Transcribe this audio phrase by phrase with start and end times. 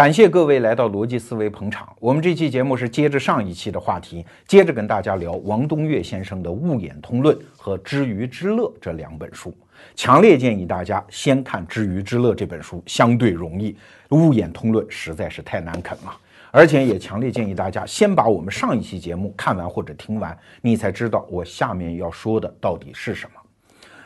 [0.00, 1.86] 感谢各位来到逻辑思维捧场。
[2.00, 9.54] 我们这期节目是接着上一期的话题，接着跟大家聊王东岳先生的《物演通论》和《知鱼之乐》这两本书。
[9.94, 13.76] 强烈建议大家先看《知鱼之乐》这本书，相对容易，
[14.16, 16.16] 《物演通论》实在是太难啃了。
[16.50, 23.40] 而且也强烈建议大家先把我们上一期节目看完或者听完，你才知道我下面要说的到底是什么。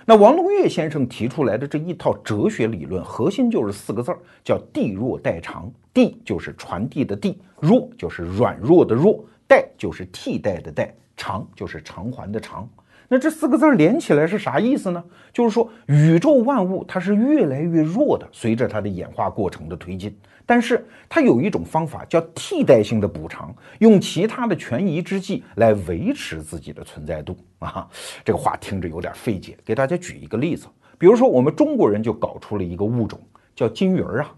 [0.04, 5.72] 那王东岳先生提出来的这一套哲学理论，核心就是四个字儿，叫“地弱代偿”。
[5.94, 12.68] 地就是传递的地，弱就是软弱的弱，代就是替代的代，偿就是偿还的偿。
[13.06, 15.04] 那这四个字连起来是啥意思呢？
[15.32, 20.16] 就是说宇宙万物它是越来越弱的，随着它的演化过程的推进。
[20.46, 27.88] 但是它有一种方法叫替代性的补偿，用其他的权宜之计来维持自己的存在度啊。
[28.24, 30.66] 这个话听着有点费解，给大家举一个例子，
[30.98, 33.20] 比如说我们中国人就搞出了一个物种
[33.54, 34.34] 叫金鱼儿啊。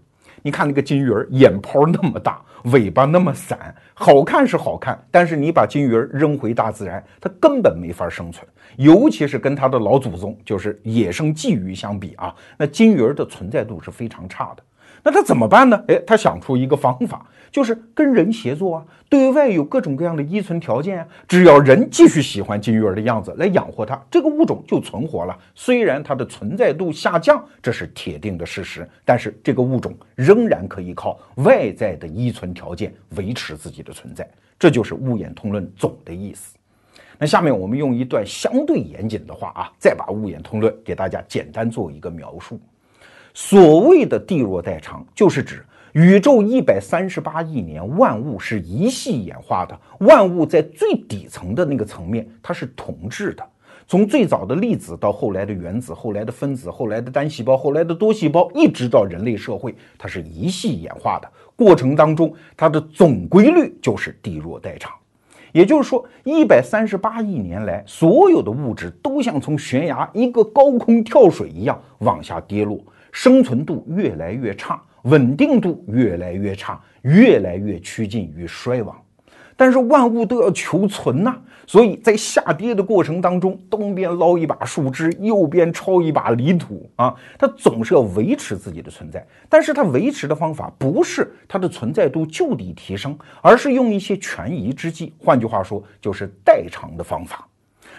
[0.47, 8.47] 你看那个金鱼儿，眼泡那么大，尾巴那么散，好看是好看，但是你把金鱼儿扔回大自然，它根本没法生存。
[8.77, 14.63] 尤其是跟它的老祖宗，就是野生鲫鱼相比啊，那金鱼儿的存在度是非常差的。
[15.03, 15.83] 那他怎么办呢？
[15.89, 17.25] 哎，他想出一个方法，
[17.57, 21.07] 就是跟人协作啊，对外有各种各样的依存条件啊。
[21.27, 25.35] 只要人继续喜欢金鱼儿的样子来养活它，这个物种就存活了。
[25.55, 34.29] 虽然它的存在度下降，这是铁定的事实，但是这个物种仍然可以靠外在的依存条件维持自己的存在。
[34.59, 36.55] 这就是物演通论总的意思。
[37.17, 42.59] 那下面我们用一段相对严谨的话啊，再把物演通论给大家简单做一个描述。
[43.33, 45.65] 所谓的地弱代偿，就是指
[45.97, 53.43] 宇宙一百三十八亿年，万物是一系演化的，万物在最底层的那个层面，它是同质的。
[53.87, 64.93] 从最早的粒子到后来的原子，后来的分子，后来的单细胞，后来的多细胞，一直到人类社会，它是一系演化的过程当中，它的总规律就是地弱代偿。
[65.51, 72.79] 也就是说，一百三十八亿年来，所有的物质都像从悬崖一个高空跳水一样往下跌落。
[73.11, 78.95] 生存度越来越差，稳定度越来越差，越来越趋近于衰亡。
[79.55, 81.35] 但是万物都要求存呐，
[81.65, 89.25] 所以在下跌的过程当中，东边捞一把树枝，右边抄一把泥土啊，它总是要维持自己的存在。
[89.49, 97.47] 但是它维持的方法不是它的存在度就地提升，而是用一些权宜之计，换句话说，就是代偿的方法。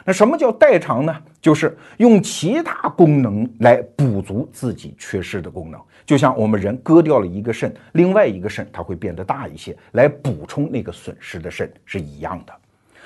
[0.04, 1.14] 那什么叫代偿呢？
[1.40, 12.52] 就是用其他功能来补足自己缺失的功能，就像我们人割掉了一个肾，另外一个肾它会变得大一些，来补充那个损失的肾是一样的。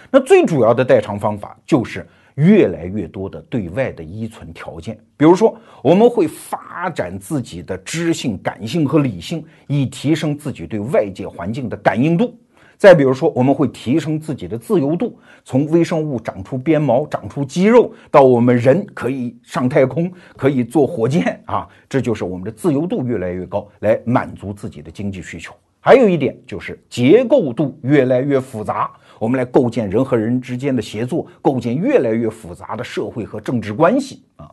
[0.08, 12.38] 那最主要的代偿方法就是越来越多的对外的依存条件，比如说我们会发展自己的知性、感性和理性，以提升自己对外界环境的感应度。
[12.82, 25.54] 再比如说，我们会提升自己的自由度，从微生物长出鞭毛、长出肌肉，到我们人可以上太空、可以坐火箭啊，这就是我们的自由度越来越高，来满足自己的经济需求。
[25.78, 34.50] 还有一点就是结构度越来越复杂，我们来构建人和人之间的协作，构建越来越复杂的社会和政治关系啊。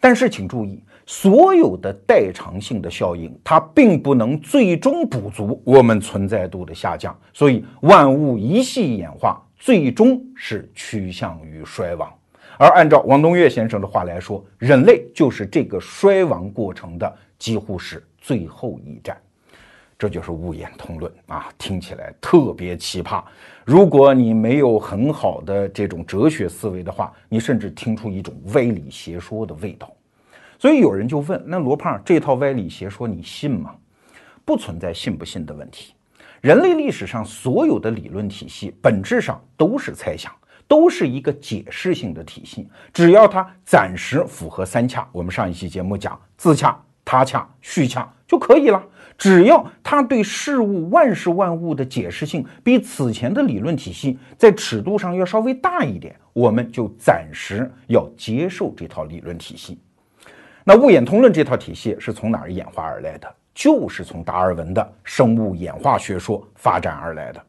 [0.00, 0.82] 但是请注意。
[1.06, 12.12] 所有的代偿性的效应，它并不能最终补足我们存在度的下降，所以万物一系演化，最终是趋向于衰亡。
[12.58, 19.16] 而按照王东岳先生的话来说，人类就是这个衰亡过程的几乎是最后一站。
[19.98, 23.22] 这就是物演通论啊，听起来特别奇葩。
[23.64, 29.88] 如果你没有很好的这种哲学思维的话，你甚至听出一种歪理邪说的味道。
[30.62, 33.74] 所以有人就问：那罗胖这套歪理邪说你信吗？
[34.44, 35.92] 不存在信不信的问题。
[36.40, 40.32] 人类历史上所有的理论体系本质上都是猜想，
[40.68, 42.68] 都是一个解释性的体系。
[42.92, 48.80] 只要它暂时符合三洽，我们上一期节目讲自洽、他洽、续洽就可以了。
[49.18, 59.80] 只要它对事物万事万物的解释性比此前的理论体系在尺度上要稍微大一点，我们就暂时要接受这套理论体系。
[60.64, 63.28] 那物演通论这套体系是从哪儿演化而来的？
[63.54, 67.42] 就是从达尔文的生物演化学说发展而来的。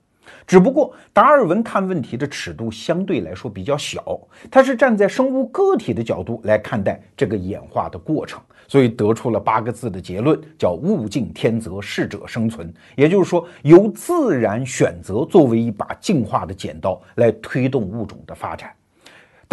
[0.46, 4.20] 只不过达尔文看问题的尺度相对来说比较小，
[4.52, 12.74] 他是站在生物个体的角度来看待这个演化的过程，所以得出了八个字的结论，叫“物竞天择，适者生存”。
[12.98, 18.70] 也就是说，由自然选择作为一把进化的剪刀来推动物种的发展。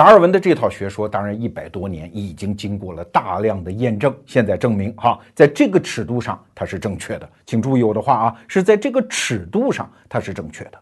[0.00, 7.28] 达尔文的这套学说，当然一百多年已经经过了大量的验证，现在证明哈，在这个尺度上它是正确的。
[7.44, 10.80] 请注意我的话啊，是在这个尺度上它是正确的。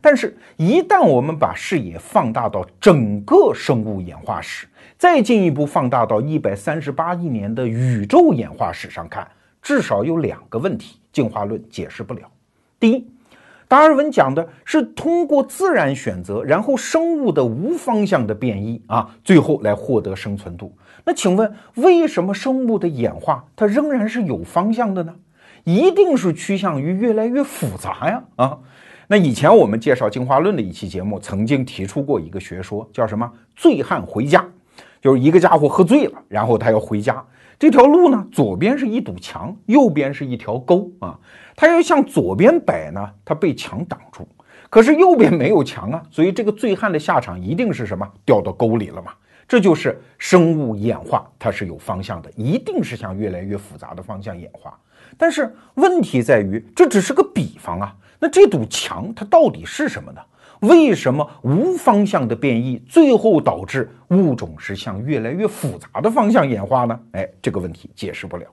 [0.00, 4.66] 但是，一旦我们把视野放大到整个生物演化史，
[4.98, 9.24] 再进一步放大到一百三十八亿年的宇宙演化史上看，
[9.62, 12.22] 至少有两个问题，进化论解释不了。
[12.80, 13.06] 第一。
[13.68, 20.72] 达尔文讲的是通过自然选择，然后生物的无方向的变异啊，最后来获得生存度。
[21.04, 25.14] 那请问，为什么生物的演化它仍然是有方向的呢？
[25.64, 28.58] 一定是趋向于越来越复杂呀啊！
[29.08, 34.44] 那以前我们介绍进化论的一期节目，曾经提出过一个学说，叫什么“醉汉回家”，
[35.02, 37.24] 就是一个家伙喝醉了，然后他要回家。
[37.58, 41.18] 这条路呢，左边是一堵墙，右边是一条沟啊。
[41.54, 44.28] 他要向左边摆呢，他被墙挡住。
[44.68, 48.06] 可是右边没有墙啊，所以这个醉汉的下场一定是什么？
[48.24, 49.12] 掉到沟里了嘛。
[49.48, 54.76] 这就是生物演化，它是有方向的，一定是向越来越复杂的方向演化。
[55.16, 57.94] 但是问题在于，这只是个比方啊。
[58.18, 60.20] 那这堵墙它到底是什么呢？
[60.60, 67.00] 为什么无方向的变异最后导致物种是向越来越复杂的方向演化呢？
[67.12, 68.46] 哎，这个问题解释不了。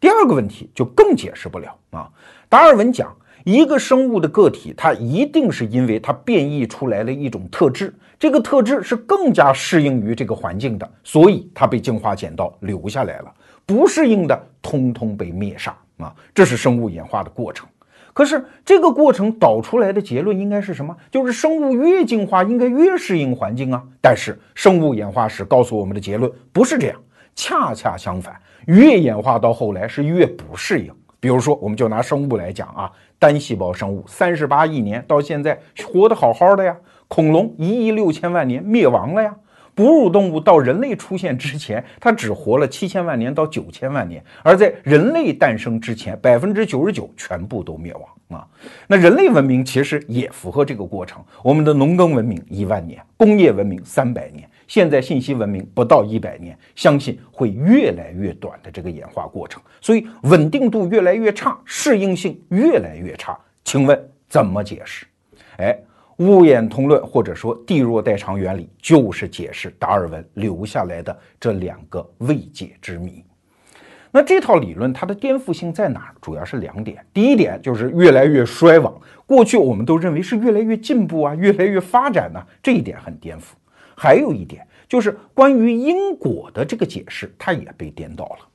[0.00, 2.10] 第二个问题就更解释不了啊。
[2.48, 13.32] 达尔文讲，一个生物的个体，它一定是因为它变异出来了一种特质，这个特质是更加适应于这个环境的，所以它被进化剪刀留下来了。
[13.64, 16.14] 不适应的，通通被灭杀啊！
[16.34, 17.68] 这是生物演化的过程。
[18.12, 20.96] 可是这个过程导出来的结论应该是什么？
[21.10, 23.82] 就是生物越进化应该越适应环境啊。
[24.00, 26.98] 但是生物演化史告诉我们的结论不是这样，
[27.34, 28.34] 恰恰相反，
[28.66, 30.92] 越演化到后来是越不适应。
[31.18, 36.76] 比如说，我们就拿生物来讲啊，单细胞生物三十八亿年到现在活得好好的呀，
[37.06, 39.34] 恐龙一亿六千万年灭亡了呀。
[39.74, 48.46] 哺乳动物到人类出现之前，它只活了七千万年到九千万年；而在人类诞生之前，百分之九十九全部都灭亡啊。
[48.86, 51.24] 那人类文明其实也符合这个过程。
[51.42, 59.62] 我们的农耕文明一万年，工业文明三百年，现在信息文明不到一百年，相信会越来越短的这个演化过程。
[59.80, 63.38] 所以稳定度越来越差，适应性越来越差。
[63.64, 65.06] 请问怎么解释？
[65.56, 65.78] 哎。
[66.26, 73.24] 物演通论或者说地弱代偿原理，就是解释达尔文留下来的这两个未解之谜。
[74.10, 76.14] 那这套理论它的颠覆性在哪儿？
[76.20, 77.02] 主要是两点。
[77.14, 78.92] 第一点就是越来越衰亡。
[79.24, 83.52] 过去我们都认为是越来越进步啊，越来越发展呢，这一点很颠覆。
[83.96, 88.48] 还有一点就是关于因果的这个解释，它也被颠倒了。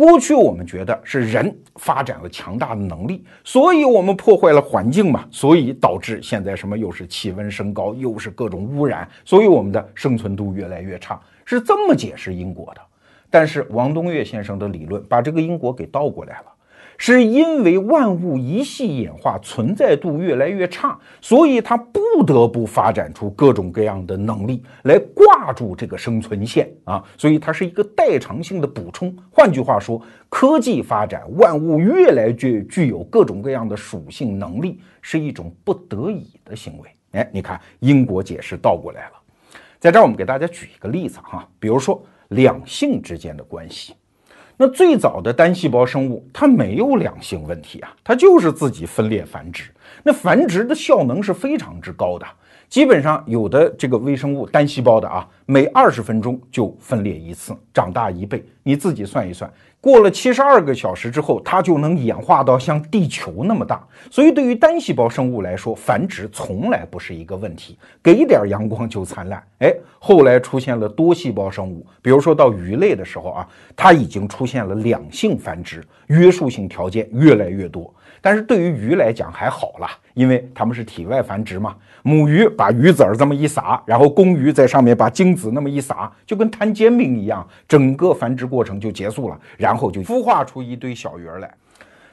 [0.00, 12.80] 过去我们觉得是人发展了强大的能力，所以我们破坏了环境嘛，所以导致现在什么又是气温升高，又是各种污染，所以我们的生存度越来越差，是这么解释因果的。
[13.28, 16.46] 但是王东岳先生的理论把这个因果给倒过来了。
[17.02, 29.16] 是因为万物一系演化存在度越来越差，所以它不得不发展出各种各样的能力来挂住这个生存线啊，所以它是一个代偿性的补充。
[29.30, 29.98] 换句话说，
[30.28, 36.90] 科技发展，万物越来越具有各种各样的属性能力，是一种不得已的行为。
[37.12, 39.12] 哎，你看因果解释倒过来了。
[39.78, 43.94] 在这儿，我们给大家举一个例子哈，比如说两性之间的关系。
[44.62, 49.70] 那最早的单细胞生物，它没有两性问题啊，它就是自己分裂繁殖。
[50.02, 52.26] 那繁殖的效能是非常之高的，
[52.70, 58.44] 基本上有的这个微生物单细胞的啊，每二十分钟就分裂一次，长大一倍。
[58.62, 59.52] 你自己算一算。
[59.80, 63.84] 过了七十二个小时之后，它就能演化到像地球那么大。
[64.08, 69.42] 所以，对于单细胞生物来说，繁殖从来不是一个问题，给点阳光就灿烂。
[69.58, 77.92] 哎，后来出现了多细胞生物，比如说到鱼类的时候啊，它已经出现了两性繁殖，约束性条件越来越多。
[78.20, 81.74] 但是对于鱼来讲还好了，因为它们是体外繁殖嘛。
[82.02, 91.52] 母鱼把鱼籽儿这么一撒，然后公鱼在上面把精子那么一撒，就跟摊煎饼一样，整个繁殖过程就结束了，然后就孵化出一堆小鱼儿来。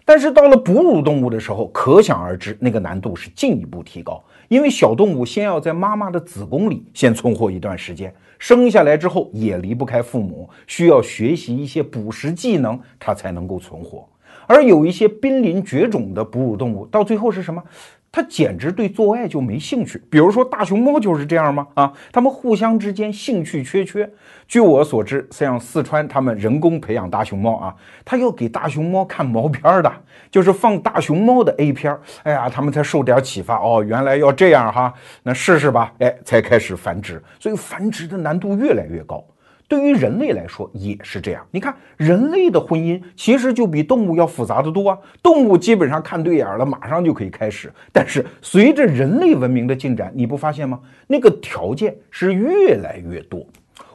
[0.04, 14.08] 但是到了哺乳动物的时候，可想而知，那个难度是进一步提高，因为小动物先要在妈妈的子宫里先存活一段时间，生下来之后也离不开父母，需要学习一些捕食技能，它才能够存活。
[14.48, 17.62] 而有一些濒临绝种的哺乳动物，到最后是什么？
[18.10, 20.02] 它简直对做爱就没兴趣。
[20.10, 21.68] 比如说大熊猫就是这样吗？
[21.76, 24.10] 啊，他们互相之间兴趣缺缺。
[24.48, 27.76] 据我所知，像四川他们人工培养大熊猫啊，
[28.06, 29.94] 他要给大熊猫看毛片的，
[30.32, 31.96] 就是放大熊猫的 A 片。
[32.24, 35.94] 哎呀，他们才受点启发哦，原来要这样哈，那试试吧。
[36.00, 39.24] 哎，才开始繁殖，所以繁殖的难度越来越高。
[39.68, 41.46] 对于人类来说也是这样。
[41.52, 44.98] 你看，人类的婚姻其实就比动物要复杂的多啊。
[45.22, 47.72] 动物基本上看对眼了，马上就可以开始。
[47.92, 50.80] 但是随着人类文明的进展，你不发现吗？
[51.08, 53.46] 那个条件是越来越多。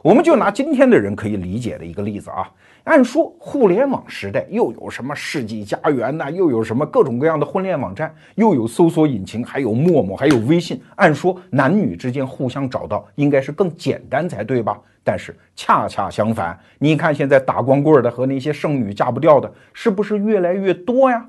[0.01, 2.49] 我们就拿今天的人可以理解的一个例子啊。
[2.83, 10.81] 按说互联网时代又有什么世纪佳缘呐，又有什么各种各样的婚恋网站，又有搜索引擎，还有陌陌，还有微信。
[10.95, 14.77] 按说男女之间互相找到应该是更简单才对吧？
[15.01, 21.25] 但是恰恰相反，你看现在打光棍的和那些剩女嫁不掉的，是不是越来越多呀？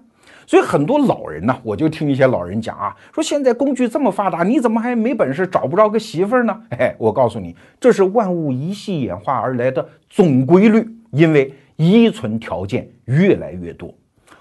[0.46, 6.60] 所以很多老人呢，我就听一些老人讲啊，说现在工具这么发达，你怎么还没本事找不着个媳妇儿呢？
[6.70, 10.84] 哎，我告诉你，这是万物一系演化而来的总规律。
[11.14, 13.94] 因为依存条件越来越多，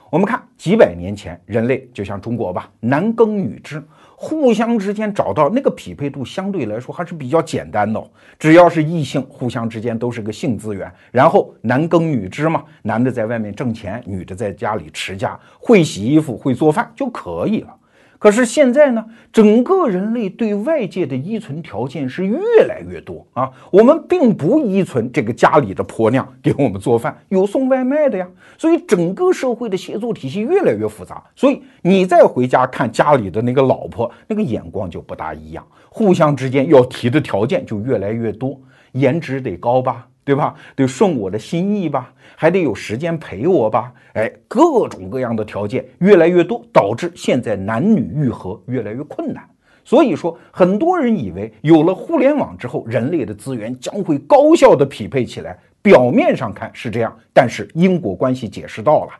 [0.09, 3.81] 我们看几百年前，人类就像中国吧，男耕女织，
[4.15, 8.03] 互相之间找到那个匹配度相对来说还是比较简单的。
[8.39, 17.75] 只要是异性，互相之间都是个性资源，然后男耕女织嘛，男的在外面挣钱，女的在家里持家，会洗衣服，会做饭就可以了。
[18.23, 22.39] 可是现在呢，整个人类对外界的依存条件是越
[22.69, 23.51] 来越多啊。
[23.69, 28.25] 我们并不依存这个家里的婆娘给我们做饭，有送外卖的呀。
[28.57, 31.21] 所以整个社会的协作体系越来越复杂。
[31.35, 38.57] 所以你再回家看家里的那个老婆，那个眼光就不大一样，互相之间要提的条件就越来越多，
[38.93, 40.07] 颜值得高吧。
[40.23, 40.55] 对吧？
[40.75, 43.93] 得顺我的心意吧，还得有时间陪我吧。
[44.13, 49.43] 哎，各种各样的条件越来越多，导致现在男女愈合越来越困难。
[49.83, 55.57] 所以说，很多人以为有了互联网之后，人类的资源将会高效的匹配起来。
[55.81, 59.11] 表面上看是这样，但是因果关系解释到了。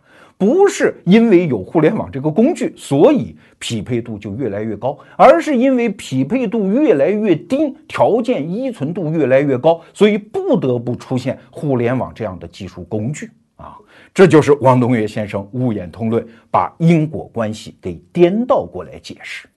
[0.43, 13.77] 不是因为有互联网这个工具，所以匹配度就越来越高，而是因为匹配度越来越低，条件依存度越来越高，所以不得不出现互联网这样的技术工具啊！
[14.13, 19.47] 这就是王东岳先生物演通论把因果关系给颠倒过来解释。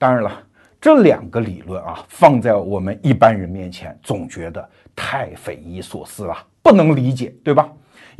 [0.00, 0.42] 当然了，
[0.80, 7.72] 这两个理论啊，放在我们一般人面前，总觉得太匪夷所思了，不能理解，对吧？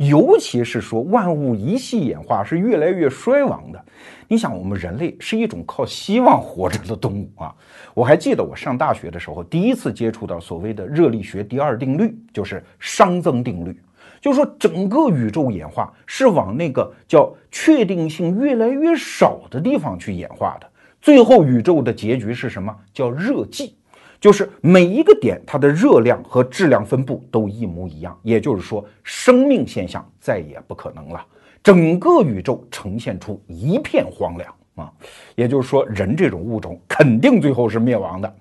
[0.07, 3.85] 尤其是说万物一系演化是越来越衰亡的，
[4.27, 7.53] 你想我们人类是一种靠希望活着的动物啊！
[7.93, 13.79] 我还记得我上大学的时候，第一次接触到所谓的热力学第二定律，就是熵增定律，
[14.19, 20.67] 就是说整个宇宙演化是往那个叫确定性越来越少的地方去演化的，
[21.01, 22.75] 最后宇宙的结局是什么？
[22.93, 23.73] 叫热寂。
[24.23, 31.21] 就是每一个点，它的热量和质量分布都一模一样，也就是说，生命现象再也不可能了，
[31.61, 34.89] 整个宇宙呈现出一片荒凉啊！
[35.35, 38.33] 也就是说，人这种物种肯定最后是灭亡的。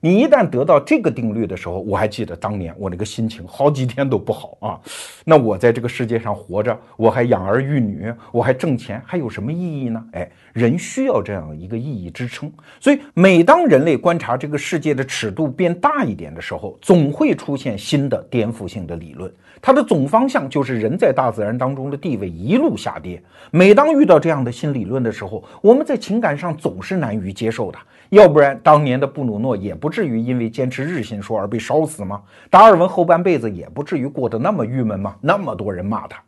[0.00, 4.80] 你一旦得到这个定律的时候，我还记得当年我那个心情好几天都不好啊。
[5.24, 10.04] 那我在这个世界上活着，我还养儿育女，我还挣钱，还有什么意义呢？
[10.14, 12.52] 哎，人需要这样一个意义支撑。
[12.80, 19.32] 所以，每当人类观察这个世界的尺度变大一点的时候，总会出现新的颠覆性的理论。
[19.60, 23.22] 它的总方向就是人在大自然当中的地位一路下跌。
[23.50, 27.78] 每当遇到这样的新理论的时候，我们在情感上总是难于接受的。
[28.10, 32.20] 要不然，当年的布鲁诺也不至于因为坚持日心说而被烧死吗？
[32.50, 35.16] 达尔文后半辈子也不至于过得那么郁闷吗？
[35.20, 36.22] 那么多人骂他。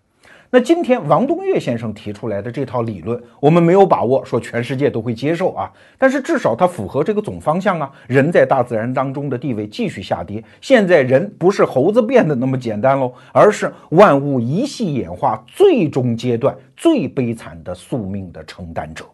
[0.54, 5.68] 那今天王东岳先生提出来的这套理论，我们没有把握说全世界都会接受啊，
[5.98, 7.90] 但是至少它符合这个总方向啊。
[8.06, 19.04] 人在大自然当中的地位继续下跌，现在人不是猴子变得那么简单喽，而是万物一系演化最终阶段最悲惨的宿命的承担者。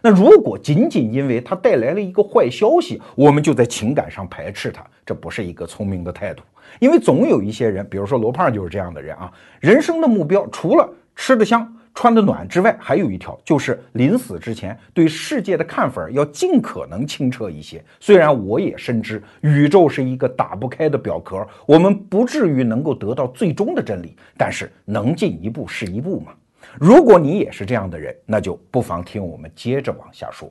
[0.00, 6.42] 那如果仅仅因为它带来了一个坏消息，我们就在情感上排斥它，这不是一个聪明的态度。
[6.78, 9.32] 因为总有一些人，比如说罗胖就是这样的人啊。
[9.60, 17.84] 人生的目标除了吃得香、穿得暖之外，还有一条就是临死之前对世界的看法要尽可能清澈一些。
[17.98, 26.32] 虽然我也深知宇宙是一个打不开的表壳，我们不至于能够得到最终的真理，但是能进一步是一步嘛。
[26.78, 30.50] 如果你也是这样的人，那就不妨听我们接着往下说。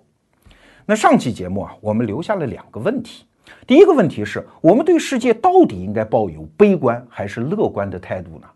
[0.86, 3.26] 那上期节目啊，我们留下了两个问题。
[3.68, 8.48] 第一个问题是我们对世界到底应该抱有悲观还是乐观的态度呢？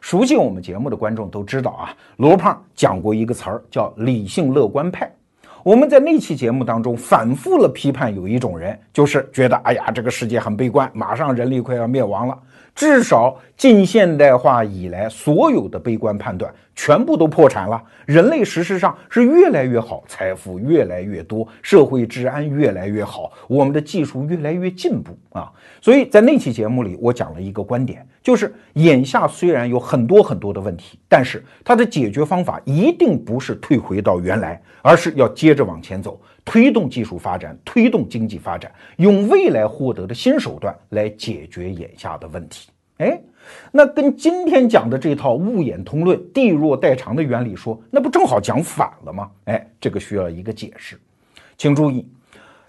[0.00, 5.12] 熟悉我们节目的观众都知道啊，罗胖讲过一个词儿叫理性乐观派。
[5.64, 12.38] 我们在那期节目当中反复了批判，有一种人就是觉得，哎呀，这个世界很悲观，马上人类快要灭亡了。
[12.74, 17.82] 至少近现代化以来，所有的悲观判断全部都破产了。
[18.06, 25.52] 人类事实上是越来越好，财富越来越多，社会治安越来越好，我们的技术越来越进步啊！
[25.80, 36.20] 所以在那期节目里，我讲了一个观点，就是眼下虽然有很多很多的问题，但是它的解决方法一定不是退回到原来，而是要接着往前走。
[36.44, 42.70] 推动技术发展，推动经济发展，用未来获得的新手段来解决眼下的问题。
[42.98, 43.20] 哎，
[43.70, 49.30] 那跟今天讲的这套物演通论、地弱代偿的原理说，那不正好讲反了吗？
[49.44, 50.98] 哎，这个需要一个解释。
[51.56, 52.06] 请注意，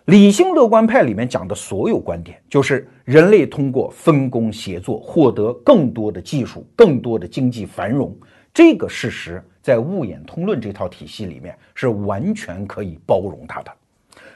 [0.05, 8.15] 理性乐观派里面讲的所有观点，就是人类通过分工协作获得更多的技术、更多的经济繁荣。
[8.51, 13.71] 这个事实在物演通论这套体系里面是完全可以包容它的，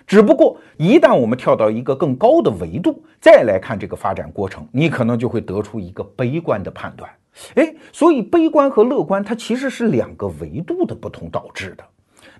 [0.05, 7.09] 只不过一旦我们跳到一个更高的维度再来看这个发展过程，你可能就会得出一个悲观的判断。
[7.55, 11.83] 哎，所以悲观和乐观它其实是两个维度的不同导致的。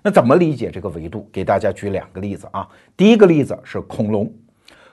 [0.02, 1.28] 那怎么理解这个维度？
[1.32, 2.68] 给大家举两个例子啊。
[2.96, 4.32] 第一个例子是恐龙，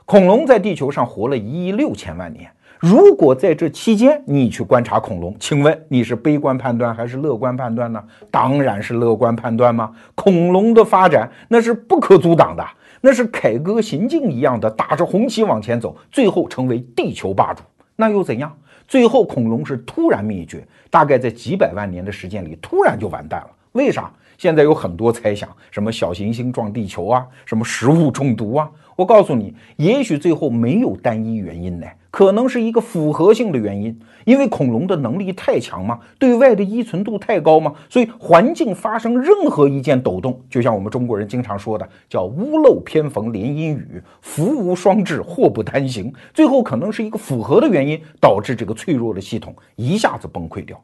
[0.05, 2.49] 恐龙在地球上活了一亿六千万年。
[2.81, 8.03] 如果在这期间你去观察恐龙，请问你是悲观判断还是乐观判断呢？
[8.31, 9.91] 当然是乐观判断吗？
[10.15, 12.65] 恐龙的发展那是不可阻挡的，
[12.99, 17.61] 那是凯歌行进一样的打着红旗往前走，最后成为地球霸主，
[17.95, 18.51] 那又怎样？
[18.87, 23.47] 最后恐龙是突然灭绝，大概在几百万年的时间里突然就完蛋了。
[23.73, 24.11] 为啥？
[24.41, 28.67] 现在有很多猜想，什么小行星撞地球啊，什么食物中毒啊。
[28.95, 31.85] 我告诉你，也许最后没有单一原因呢。
[32.09, 33.95] 可能是一个复合性的原因，
[34.25, 46.11] 因为恐龙的能力太强嘛，对外的依存度太高嘛，所以环境发生任何一件抖动，就像我们中国人经常说的，叫屋漏偏逢连阴雨，福无双至，祸不单行。
[46.33, 50.81] 最后可能是一个复合的原因，导致这个脆弱的系统一下子崩溃掉。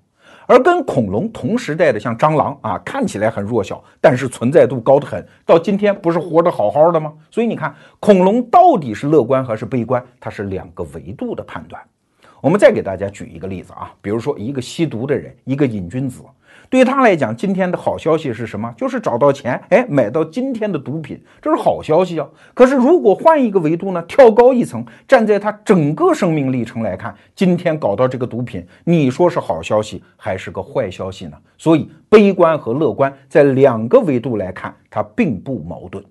[0.48, 7.14] 而跟恐龙同时代的，像蟑螂啊，看起来很弱小，但是存在度高得很，到今天不是活得好好的吗？
[7.30, 10.04] 所以你看，恐龙到底是乐观还是悲观？
[10.20, 11.82] 它是两个维度的判断。
[12.40, 16.24] 我们再给大家举一个例子啊，比如说一个吸毒的人，一个瘾君子。
[16.70, 18.74] 对他来讲，今天的好消息是什么？
[18.78, 22.28] 就是找到钱，哎，买到今天的毒品，这是好消息啊。
[22.54, 31.38] 可是如果换一个维度呢，跳高一层，站在他整个生命历程来看，今天搞到这个毒品，你说是好消息还是个坏消息呢？
[31.58, 36.04] 所以，悲观和乐观在两个维度来看，它并不矛盾。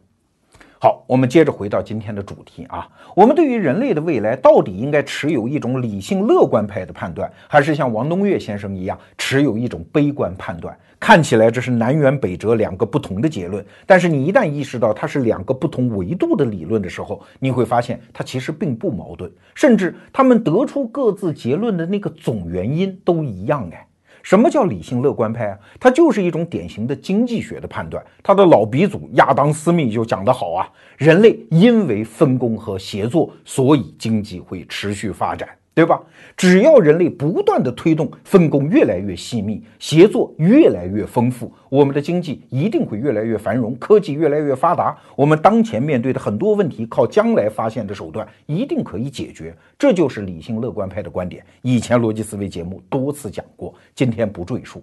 [0.78, 2.86] 好，我们接着回到今天的主题啊。
[3.14, 10.76] 我们对于人类的未来到底应该持有一种理性乐观派的判断，还是像王东岳先生一样持有一种悲观判断？
[11.00, 13.64] 看起来这是南辕北辙，两个不同的结论。
[13.86, 23.85] 但是你一旦意识到它是两个不同维度的理论的时候，你会发现它其实并不矛盾，甚至他们得出各自结论的那个总原因都一样哎。
[24.26, 25.58] 什么叫理性乐观派啊？
[25.78, 28.04] 它就是一种典型的经济学的判断。
[28.24, 35.48] 他的老鼻祖亚当·斯密就讲得好啊，人类因为分工和协作，所以经济会持续发展。
[35.76, 36.02] 对吧？
[36.38, 44.96] 只要人类不断的推动分工越来越细密，协作越来越丰富，我们的经济一定会越来越繁荣，科技越来越发达。
[45.14, 49.54] 我们当前面对的很多问题，靠将来发现的手段一定可以解决。
[49.78, 51.44] 这就是理性乐观派的观点。
[51.60, 54.82] 以前逻辑思维节目多次讲过，今天不赘述。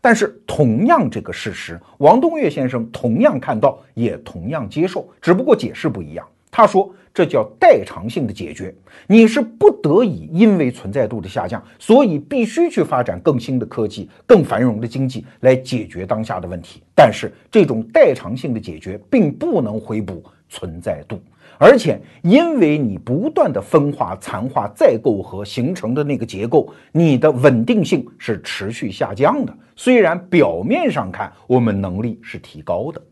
[0.00, 6.24] 但是同样这个事实，王东岳先生同样看到，也同样接受，只不过解释不一样。
[6.58, 6.92] 他说。
[7.14, 8.72] 这叫代偿性的解决，
[9.08, 16.80] 你是不得已，因为存在度的下降，所以必须去发展更新的科技、更繁荣的经济来解决当下的问题。
[16.94, 21.20] 但是这种代偿性的解决并不能回补存在度，
[21.58, 29.52] 而且因为你不断的分化、残化、再构和形成的那个结构，你的稳定性是持续下降的。
[29.74, 33.02] 虽然表面上看我们能力是提高的，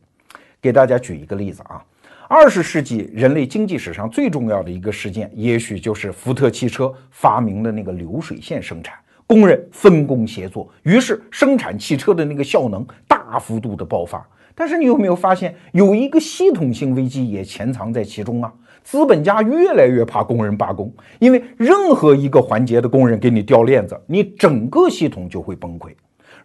[0.61, 1.83] 给大家举一个例子啊。
[2.29, 8.97] 二十世纪人类经济史上最重要的一个事件，也许就是福特汽车发明的那个流水线生产，
[9.29, 14.27] 工人分工协作，于是生产汽车的那个效能大幅度的爆发。
[14.57, 18.53] 但是你有没有发现，有一个系统性危机也潜藏在其中啊？
[18.83, 25.91] 资本家越来越怕工人罢工，因为任何一个环节的工人给你掉链子，你整个系统就会崩溃。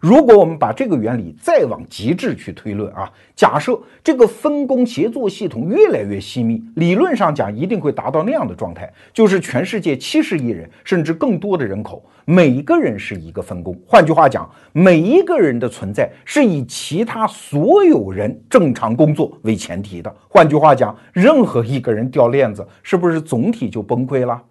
[0.02, 13.80] 如果我们把这个原理再往极致去推论啊，假设这个分工协作系统越来越细密，理论上讲一定会达到那样的状态，就是全世界七十亿人甚至更多的人口，每一个人是一个分工。
[13.86, 20.12] 换句话讲，每一个人的存在是以其他所有人正常工作为前提的。
[20.28, 24.42] 换句话讲，任何一个人掉链子，是不是总体就崩溃了？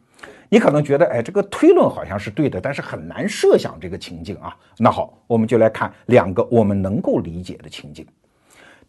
[0.54, 4.54] 你可能觉得，哎，这个推论好像是对的，但是很难设想这个情境啊。
[4.78, 8.06] 那好，我们就来看两个我们能够理解的情境。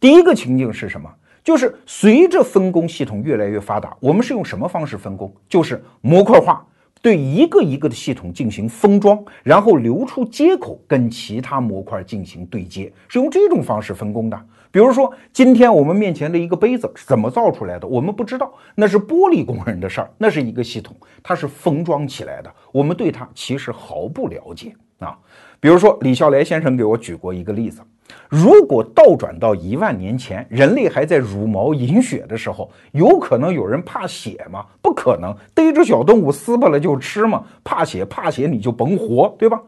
[0.00, 1.08] 第一个情境是什么？
[1.44, 5.32] 就是随着分工系统越来越发达，我们是用什么方式分工？
[5.48, 6.66] 就是模块化，
[7.00, 14.36] 对一个一个的系统进行封装，然后留出接口跟其他模块进行对接，是用这种方式分工的。
[14.72, 17.86] 比如说，今天我们面前的一个杯子是怎么造出来的？
[17.86, 25.16] 我们不知道，那是玻璃工人的事儿，那是一个系统，它是封装起来的，我们对它其实毫不了解啊。
[25.60, 27.80] 比如说，李笑来先生给我举过一个例子：
[28.28, 34.66] 如果倒转到一万年前，人类还在茹毛饮血的时候，有可能有人怕血吗？
[34.80, 39.62] 不可能，逮着小动物撕巴了就吃嘛，怕血怕血你就甭活，对吧？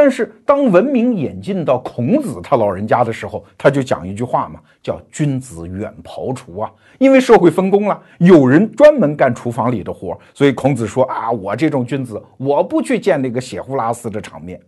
[0.00, 6.70] 但是，当文明演进到孔子他老人家的时候，他就讲一句话嘛，叫“君子远庖厨”啊。
[6.98, 14.60] 因为社会分工了，有人专门干厨房里的活，所以孔子说啊，我这种君子，我不去见那个血呼拉丝的场面。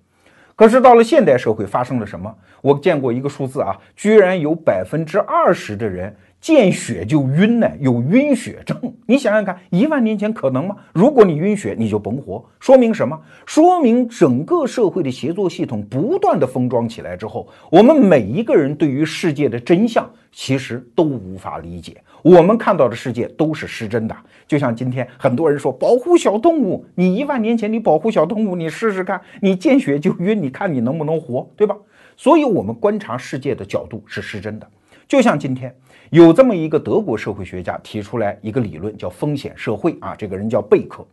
[0.57, 2.35] 可是到了现代社会，发生了什么？
[2.61, 6.13] 我见过一个数字啊，居然有百分之二十的人。
[6.41, 8.75] 见血就晕呢，有晕血症。
[9.07, 10.75] 你想想看，一万年前可能吗？
[10.95, 12.43] 如果你晕血，你就甭活。
[12.59, 13.21] 说明什么？
[13.45, 21.97] 说明整个社会的协作系统不断的封装起来之后，我们每一个人对于世界的真相其实都无法理解。
[22.23, 24.17] 我们看到的世界都是失真的。
[24.49, 31.77] 就像今天很多人说保护小动物，你一万年前你保护小动物，你试试看，你见血就晕，你看你能不能活，对吧？
[32.17, 34.67] 所以，我们观察世界的角度是失真的。
[35.11, 35.75] 就像今天。
[36.11, 40.15] 有这么一个德国社会学家提出来一个理论，叫风险社会啊。
[40.17, 41.05] 这个人叫贝克。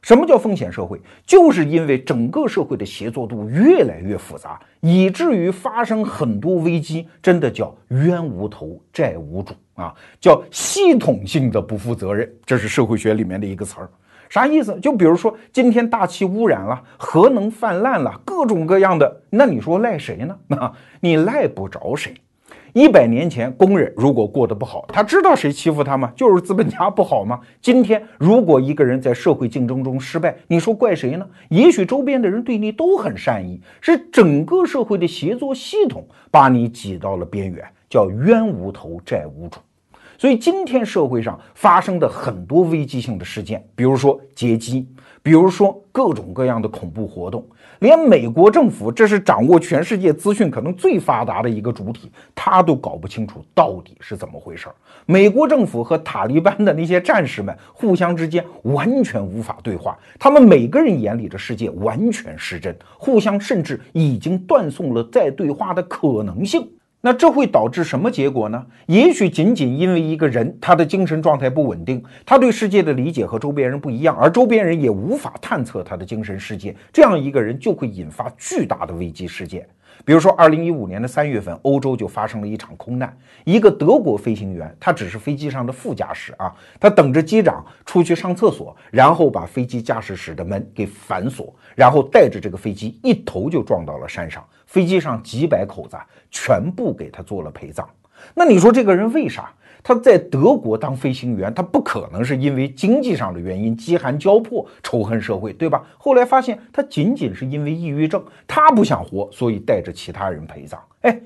[0.00, 0.98] 什么叫风险社会？
[1.26, 12.30] 就是因为整个社会的协作度越来越复杂，以至于发生很多危机，真的叫冤无头债无主啊，叫系统性的不负责任。
[12.46, 13.90] 这是社会学里面的一个词儿，
[14.30, 14.78] 啥意思？
[14.80, 20.38] 就比如说今天大气污染了，核能泛滥了，各种各样的，那你说赖谁呢？
[20.46, 22.14] 那 你赖不着谁。
[22.76, 26.12] 一百年前，工人如果过得不好，他知道谁欺负他吗？
[26.14, 27.40] 就是资本家不好吗？
[27.62, 31.26] 今天，如果一个人在社会竞争中失败，你说怪谁呢？
[31.48, 39.58] 也许周边的人对你都很善意，是整个社会的协作系统把你挤到了边缘，叫冤无头债无主。
[40.18, 44.86] 所以，今天社会上发生的很多危机性的事件，比如说劫机，
[45.26, 47.44] 比如说各种各样的恐怖活动。
[47.80, 54.74] 连美国政府，这是掌握全世界资讯可能最发达的一个主体，他都搞不清楚到底是怎么回事儿。
[55.04, 66.70] 美国政府和塔利班的那些战士们互相之间完全无法对话，他们每个人眼里的世界完全失真，互相甚至已经断送了再对话的可能性。
[67.00, 68.66] 那这会导致什么结果呢？
[68.86, 79.68] 也许仅仅因为一个人他的精神状态不稳定，他对世界的理解和周边人不一样，而周边人也无法探测他的精神世界，这样一个人就会引发巨大的危机事件。
[80.06, 94.46] 比如说，二零一五年的三月份，欧洲就发生了一场空难，一个德国飞行员，他只是飞机上的副驾驶啊，他等着机长出去上厕所，然后把飞机驾驶室的门给反锁，然后带着这个飞机一头就撞到了山上。
[94.66, 95.96] 飞机上几百口子
[96.30, 97.84] 全部给他做了陪葬，
[98.32, 99.52] 那你说这个人为啥
[99.86, 101.54] 他在德国当飞行员？
[101.54, 105.84] 他不可能是因为经济上的原因饥寒交迫仇恨社会，对吧？
[105.96, 110.80] 后来发现他仅仅是因为抑郁症，他不想活，所以带着其他人陪葬。
[111.02, 111.16] 哎。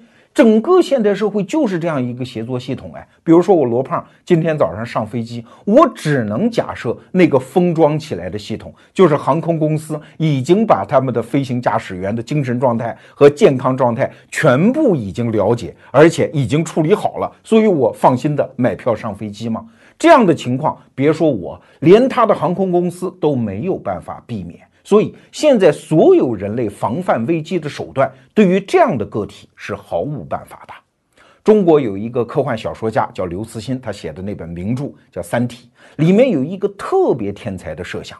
[0.40, 19.62] 整个现代社会就是这样一个协作系统哎，比如说我罗胖今天早上上飞机，我只能假设那个封装起来的系统就是航空公司已经把他们的飞行驾驶员的精神状态和健康状态全部已经了解，而且已经处理好了，所以我放心的买票上飞机嘛？
[19.98, 24.58] 这样的情况，别说我，连他的航空公司都没有办法避免。
[24.82, 30.74] 所以，现在所有人类防范危机的手段，对于这样的个体是毫无办法的。
[31.42, 35.70] 中国有一个科幻小说家叫刘慈欣，他写的那本名著叫《三体》，
[36.02, 38.18] 里面有一个特别天才的设想。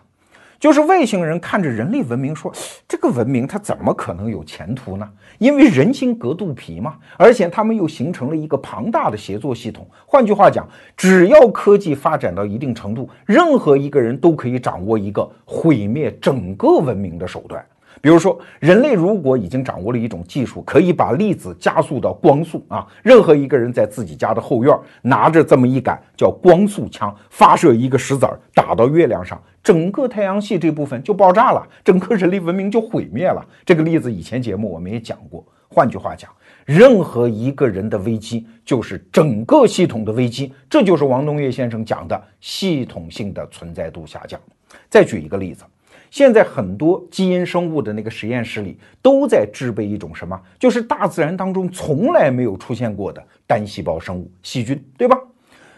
[0.60, 2.52] 就是外星人看着人类文明说
[2.86, 5.08] ：“这个文明它怎么可能有前途呢？
[5.38, 9.88] 因为人心隔肚皮嘛，而且他们又形成了一个庞大的协作系统。
[10.04, 17.64] 换句话讲，只要科技发展到一定程度，任何一个人都可以掌握一个毁灭整个文明的手段。
[18.02, 33.46] 比如说，人类如果已经掌握了一种技术，可以把粒子加速到光速啊，任何一个人在自己家的后院拿着这么一杆叫光速枪，发射一个石子儿打到月亮上，整个太阳系这部分就爆炸了，整个人类文明就毁灭了。
[33.64, 35.44] 这个例子以前节目我们也讲过。
[35.68, 36.28] 换句话讲，
[36.64, 44.40] 任何一个人的危机就是整个系统的危机，这就是王东岳先生讲的系统性的存在度下降。
[44.88, 45.64] 再举一个例子。
[46.10, 50.36] 现在很多基因生物的那个实验室里都在制备一种什么？
[50.58, 55.16] 就是大自然当中从来没有出现过的单细胞生物细菌，对吧？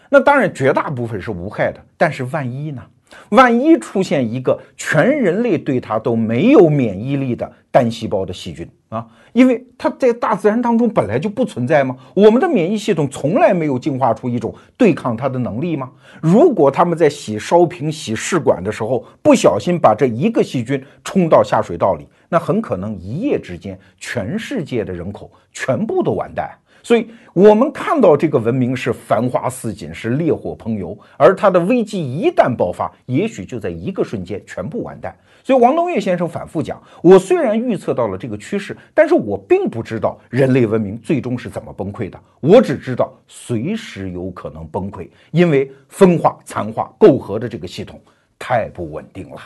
[0.09, 2.81] 那当然绝大部分是无害的，但是万一呢？
[3.29, 8.67] 万一出现一个全人类对它都没有免疫力的单细胞的细菌？
[8.89, 11.97] 啊，因为它在大自然当中本来就不存在吗？
[12.13, 15.89] 我们的免疫系统从来没有进化出一种对抗它的能力吗？
[16.21, 26.51] 如果他们在洗烧瓶、洗试管的时候不小心把这一个细菌冲到下水道里，那很可能一夜之间全世界的人口全部都完蛋。
[26.83, 35.17] 所以，我们看到这个文明是繁花似锦，是烈火烹油，而它的危机一旦爆发，也许就在一个瞬间全部完蛋。
[35.45, 42.19] 所以，王东岳先生反复讲：我虽然预测到了这个趋势，但是我并不知道人类文明最终是怎么崩溃的。
[42.41, 47.99] 我只知道随时有可能崩溃，因为分化、残化、媾和的这个系统
[48.37, 49.41] 太不稳定了。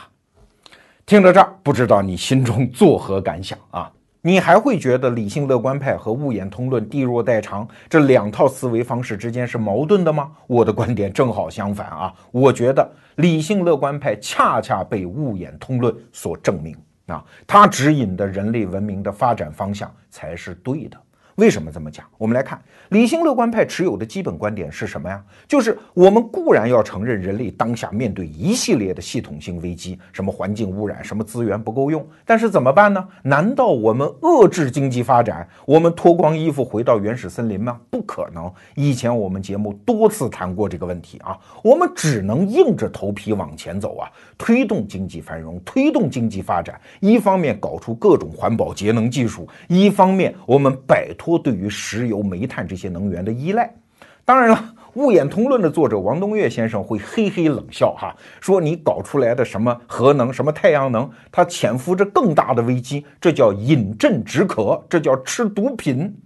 [1.06, 3.90] 听到这儿，不知道你心中作何感想啊？
[4.20, 10.32] 你还会觉得理性乐观派和物演通论地弱代偿这两套思维方式之间是矛盾的吗？
[10.48, 12.12] 我的观点正好相反啊！
[12.32, 16.76] 我觉得理性乐观派恰恰被物演通论所证明
[17.06, 20.98] 啊，它指引的人类文明的发展方向才是对的。
[21.36, 22.04] 为什么这么讲？
[22.18, 25.22] 我们来看理性乐观派持有的基本观点是什么呀？
[25.46, 33.06] 就是我们固然要承认人类当下面对一系列的系统性危机，什么环境污染，什么资源不够用，但是怎么办呢？
[33.22, 37.80] 难道我们遏制经济发展，我们脱光衣服回到原始森林吗？
[37.90, 38.52] 不可能。
[38.74, 46.80] 以前我们节目多次谈过这个问题啊，我们只能硬着头皮往前走啊，推动经济繁荣，推动经济发展。
[47.00, 51.38] 一方面搞出各种环保节能技术，一方面我们摆脱。
[51.38, 53.74] 对于石油、煤炭这一些能源的依赖，
[54.24, 54.54] 当然了，
[54.94, 66.16] 《物演通论》的作者王东岳先生会嘿嘿冷笑哈，说你搞出来的什么核能、什么太阳能，它潜伏着更大的危机，这叫饮鸩止渴，这叫吃毒品。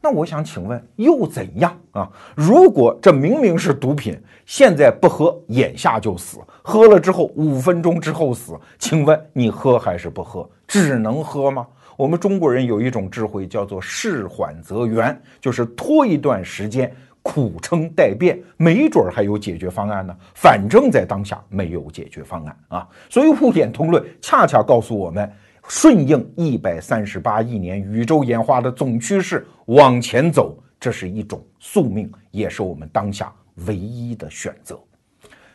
[0.00, 2.08] 那我想请问，又怎样啊？
[2.34, 10.48] 如果这明明是毒品，现在不喝，眼下就死；喝了之后，五分钟之后死，请问你喝还是不喝？
[10.66, 11.66] 只能喝吗？
[11.98, 20.16] 我们中国人有一种智慧，叫做事缓则圆，就是拖一段时间，苦撑待变，没准儿还有解决方案呢。
[20.32, 22.88] 反正，在当下没有解决方案啊。
[23.10, 25.28] 所以，物演通论恰恰告诉我们，
[25.66, 33.32] 顺应一百三十八亿年宇宙演化的总趋势往前走，这是一种宿命，也是我们当下
[33.66, 34.78] 唯一的选择。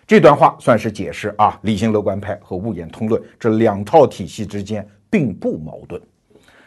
[0.06, 6.02] 这段话算是解释啊，理性乐观派和物演通论这两套体系之间并不矛盾。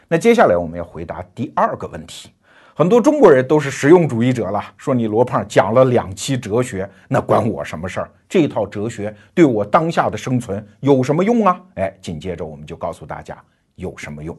[0.09, 2.29] 那接下来我们要回答第二个问题，
[2.73, 8.09] 很多中国人都是实用主义者了，说你罗胖讲了两期哲学，那关我什么事儿？
[8.29, 11.61] 这套哲学对我当下的生存有什么用啊？
[11.75, 13.37] 哎，紧接着我们就告诉大家
[13.75, 14.37] 有什么用。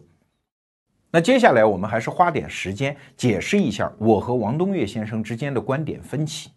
[1.10, 6.50] 那接下来我们还是花点时间解释一下我和王东岳先生之间的观点分歧。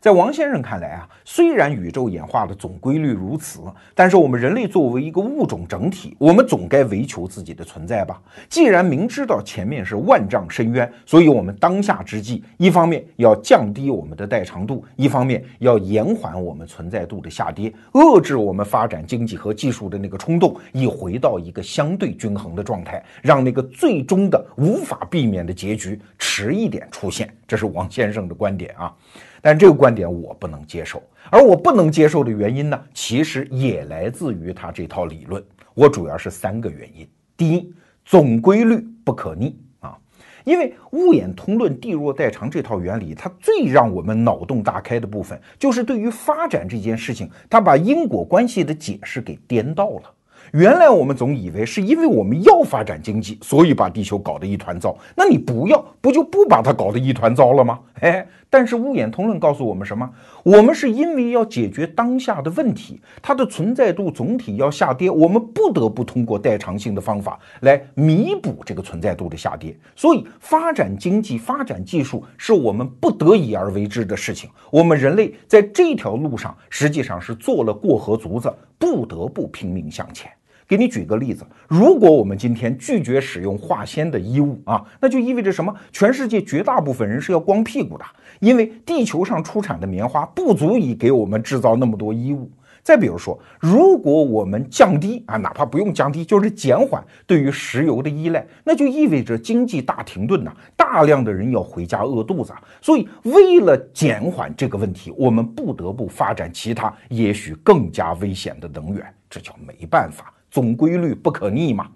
[0.00, 3.60] 在王先生看来啊，虽然宇宙演化的总规律如此，
[3.96, 8.22] 但是我们人类作为一个物种整体，我们总该为求自己的存在吧？
[8.48, 27.28] 既然明知道前面是万丈深渊，所以我们当下之际，一方面要降低我们的代偿度，一方面要延缓我们存在度的下跌，遏制我们发展经济和技术的那个冲动，以回到一个相对均衡的状态，让那个最终的无法避免的结局迟一点出现。
[27.48, 28.94] 这是王先生的观点啊。
[29.40, 35.42] 但这个观点我不能接受，而我不能接受的原因呢，其实也来自于他这套理论。
[35.74, 37.72] 我主要是三个原因：第一，
[38.04, 39.96] 总规律不可逆啊，
[40.44, 50.14] 因为物演通论地弱代偿这套原理，它最让我们脑洞大开的部分，就是对于发展这件事情，它把因果关系的解释给颠倒了。
[50.52, 54.96] 原来我们总以为是因为我们要发展经济，所以把地球搞得一团糟。
[55.14, 57.78] 那你不要，不就不把它搞得一团糟了吗？
[58.00, 60.08] 哎，但是物演通论告诉我们什么？
[60.44, 69.76] 我们是因为要解决当下的问题，它的存在度总体要下跌，我们不得不通过代偿性的方法来弥补这个存在度的下跌。
[69.96, 74.48] 所以，发展经济、发展技术是我们不得已而为之的事情。
[74.70, 80.30] 我们人类在这条路上实际上是做了过河卒子，不得不拼命向前。
[80.68, 85.74] 给你举个例子，如果我们今天拒绝使用化纤的衣物啊，那就意味着什么？
[85.90, 88.04] 全世界绝大部分人是要光屁股的，
[88.40, 92.50] 因为地球上出产的棉花不足以给我们制造那么多衣物。
[92.82, 102.52] 再比如说，如果我们降低啊，哪怕不用降低，就是减缓对于石油的依赖，那就意味着经济大停顿呐，大量的人要回家饿肚子。
[102.80, 111.88] 所以，为了减缓这个问题，我们不得不发展其他也许更加危险的能源，这叫没办法，总规律不可逆嘛。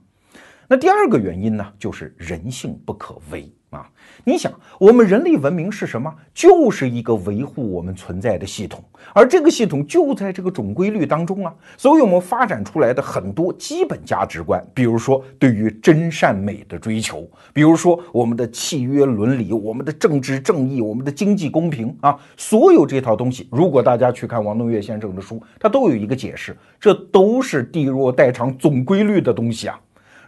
[0.68, 3.53] 那第二个原因呢，就是人性不可为。
[3.72, 3.88] 啊，
[4.22, 6.14] 你想，我们人类文明是什么？
[6.35, 11.54] 就是一个维护我们存在的系统，而这个系统就在这个总规律当中啊。
[11.78, 29.80] 所以，我们发展出来的很多基本价值观，比如说对于真善美的追求，比如说我们的契约伦理、我们的政治正义、我们的经济公平啊，所有这套东西，如果大家去看王东岳先生的书，他都有一个解释，这都是地弱代偿总规律的东西啊。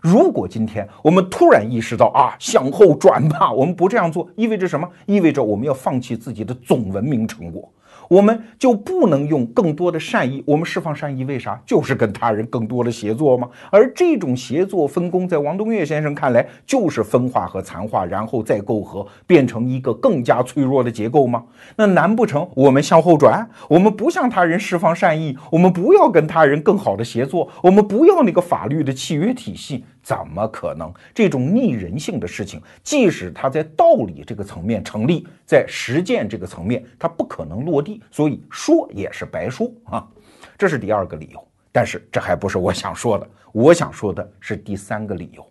[0.05, 4.87] 如果今天我们突然意识到啊，向后转吧，我们不这样做，意味着什么？
[5.07, 7.73] 意味着我们要放弃自己的总文明成果。
[8.11, 11.59] 我们就不能用更多的善意，我们释放善意为啥？
[11.65, 13.49] 就是跟他人更多的协作吗？
[13.71, 21.45] 而这种协作分工，在王东岳先生看来，就是分化和残化，然后再构合，变成一个更加脆弱的结构吗？
[21.77, 23.49] 那难不成我们向后转？
[23.71, 29.87] 我们不向他人释放善意，我们不要跟他人更好的协作，我们不要那个法律的契约体系？
[30.05, 30.93] 怎么可能？
[31.13, 40.07] 这种逆人性的事情，即使它在道理这个层面成立，在实践这个层面，它不可能落地，所以说也是白说啊。
[40.59, 41.43] 这是第二个理由。
[41.73, 45.45] 但是这还不是我想说的，我想说的是第三个理由。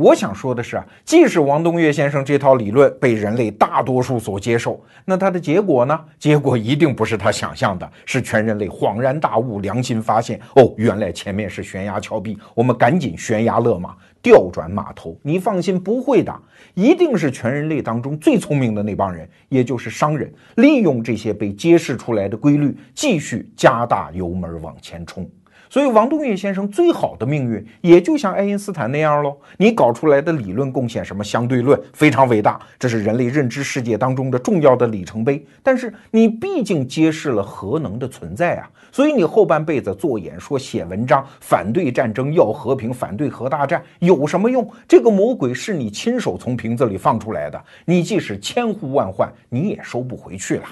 [0.00, 6.00] 我想说的是啊，即使王东岳先生这套理论被人类大多数所接受，那它的结果呢？
[6.18, 15.14] 结果一定不是他想象的，是全人类恍然大悟，良心发现，哦，原来前面是悬崖峭壁，我们赶紧悬崖勒马，调转马头。
[15.20, 16.34] 你放心，不会的，
[16.72, 25.28] 一定是全人类当中最聪明的那帮人，也就是商人，利用这些被揭示出来的规律，继续加大油门往前冲。
[25.70, 29.36] 所以，王东岳先生最好的命运也就像爱因斯坦那样喽。
[29.56, 35.46] 你搞出来的理论贡献，什么相对论，非常伟大，这是人类认知世界当中的重要的里程碑。
[35.62, 44.68] 但是，你毕竟揭示了核能的存在啊，所以你后半辈子做演说、写文章，反对战争，要和平，反对核大战，有什么用？
[44.88, 50.64] 这个魔鬼是你亲手从瓶子里放出来的，你即使千呼万唤，你也收不回去了。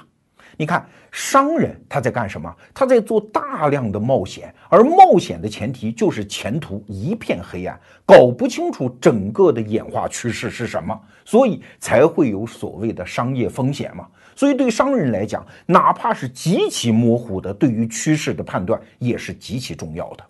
[0.58, 2.52] 你看，商人他在干什么？
[2.74, 14.04] 他在做大量的冒险，而冒险的前提就是前途一片黑暗，搞不清楚整个的演化趋势是什么，所以才会有所谓的商业风险嘛。
[14.34, 20.24] 所以对商人来讲，哪怕是极其模糊的对于趋势的判断，也是极其重要的。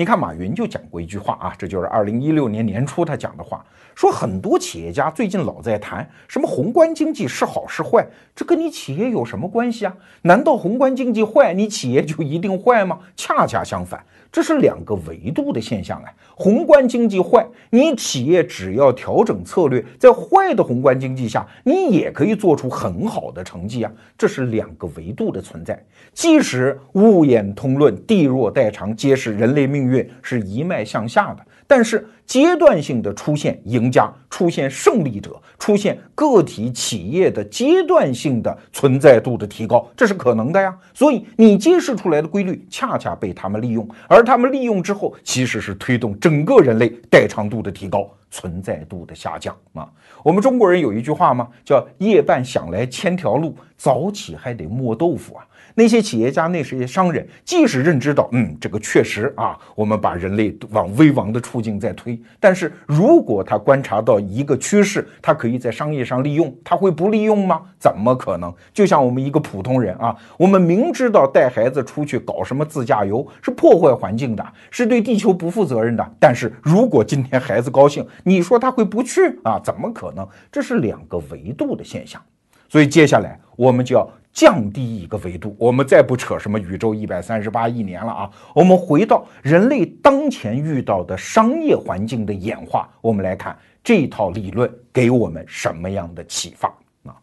[0.00, 3.62] 你看，马云就讲过一句话啊，这就是二零一六年年初他讲的话，
[3.94, 9.94] 说很多企业家最近老在谈什么宏观经济是好是坏，这跟你企业有什么关系啊？
[10.22, 13.00] 难道宏观经济坏，你企业就一定坏吗？
[13.14, 14.02] 恰恰相反。
[14.32, 23.92] 这是两个维度的现象啊，宏观经济坏，你企业只要调整策略，在坏的宏观经济下，你也可以做出很好的成绩啊。
[24.16, 25.82] 这是两个维度的存在。
[26.12, 31.44] 即使物演通论、地弱代偿揭示人类命运是一脉向下的。
[31.66, 40.76] 但是阶段性的出现赢家，出现胜利者，出现个体企业的阶段性的存在度的提高，这是可能的呀。
[40.92, 49.90] 所以你揭示出来的规律，恰恰被他们利用，而而他们利用之后，其实是推动整个人类代偿度的提高，存在度的下降啊。
[50.22, 51.48] 我们中国人有一句话吗？
[51.64, 55.46] 叫夜半想来千条路，早起还得磨豆腐啊。
[55.74, 62.20] 那些企业家，那些商人，即使认知到，嗯，这个确实啊，我们把人类往危亡的处境在推。
[62.38, 67.62] 但是如果他观察到一个趋势，他可以在商业上利用，他会不利用吗？
[67.78, 68.52] 怎么可能？
[68.72, 76.12] 就像我们一个普通人啊，我们明知道带孩子出去搞什么自驾游是破坏环境的，是对地球不负责任的。
[76.18, 79.60] 但是如果今天孩子高兴，你说他会不去啊？
[79.64, 80.26] 怎么可能？
[80.52, 82.20] 这是两个维度的现象。
[82.68, 84.08] 所以接下来我们就要。
[84.32, 88.30] 降低一个维度，我们再不扯什么宇宙一百三十八亿年了啊！
[88.54, 96.68] 我们回到人类当前遇到的商业环境的演化，我们来看这套理论给我们什么样的启发
[97.04, 97.16] 啊？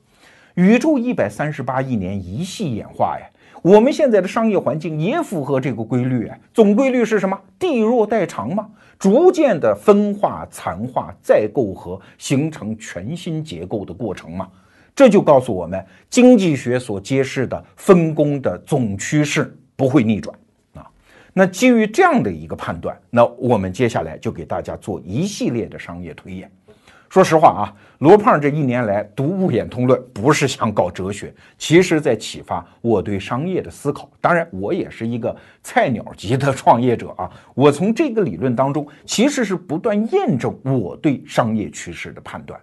[0.56, 3.26] 宇宙一百三十八亿年一系演化呀，
[3.62, 6.38] 我们现在的商业环境也符合这个规律啊。
[6.54, 7.40] 总规律是什么？
[7.58, 8.68] 地弱代偿嘛，
[9.00, 14.50] 逐渐的分化、残化、再构合，形成全新结构的过程嘛。
[14.98, 20.36] 这就告诉我们，经济学所揭示的分工的总趋势不会逆转
[20.74, 20.90] 啊。
[21.34, 26.52] 那基于这样的一个判断，那我们接下来就给大家做一系列的商业推演。
[27.10, 27.62] 说实话啊，
[28.00, 34.10] 罗胖这一年来读《物演通论》，不是想搞哲学，其实在启发我对商业的思考。
[34.20, 42.60] 当然，我也是一个菜鸟级的创业者啊，我从这个理论当中，其实是不断验证我对商业趋势的判断。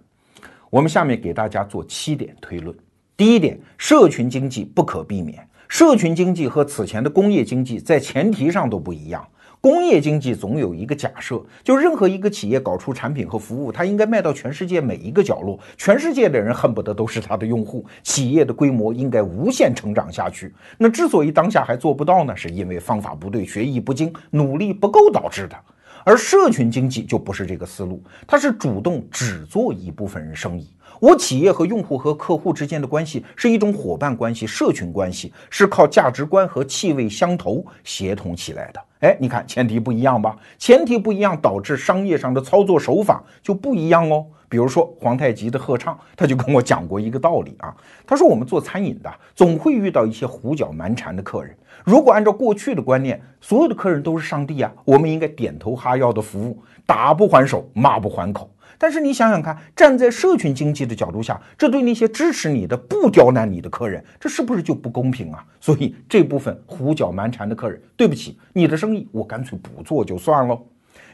[0.74, 2.76] 我们下面给大家做七点推论。
[3.16, 5.48] 第一点，社群经济不可避免。
[5.68, 9.24] 社群经济和此前的工业经济在前提上都不一样。
[9.60, 20.52] 工业经济总有一个假设，就任何一个企业搞出产品和服务，它应该卖到全世界每一个角落，全世界的人恨不得都是它的用户，企业的规模应该无限成长下去。
[20.76, 25.56] 那之所以当下还做不到呢，是因为方法不对、学艺不精、努力不够导致的。
[26.04, 30.68] 而社群经济就不是这个思路，它是主动只做一部分人生意。
[31.00, 38.80] 我企业和用户和客户之间的关系是一种伙伴关系、社群关系，是靠价值观和气味相投协同起来的。
[39.00, 40.36] 哎，你看前提不一样吧？
[40.56, 44.24] 前提不一样，导致商业上的操作手法就不一样哦。
[44.48, 47.74] 比如说皇太极的贺畅，他就跟我讲过一个道理啊。
[48.06, 51.56] 他说我们做餐饮的，总会遇到一些胡搅蛮缠的客人。
[51.84, 58.50] 如果按照过去的观念，所有的客人都是上帝啊，我们应该点头哈腰的服务，打不还手，骂不还口。
[58.78, 65.44] 但是你想想看，站在社群经济的角度下，这对那些支持你的、不刁难你的客人，这是不是就不公平啊？
[65.60, 70.58] 所以这部分胡搅蛮缠的客人，对不起，你的生意我干脆不做就算了。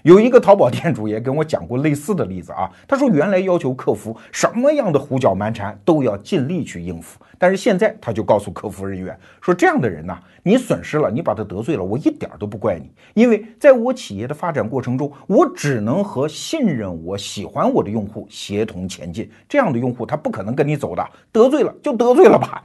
[0.02, 22.64] 有一个淘宝店主也跟我讲过类似的例子啊，他说原来要求客服什么样的胡搅蛮缠都要尽力去应付，但是现在他就告诉客服人员说，这样的人呢，你损失了，你把他得罪了，我一点都不怪你，因为在我企业的发展过程中，我只能和信任我、喜欢我的用户协同前进，这样的用户他不可能跟你走的，得罪了就得罪了吧。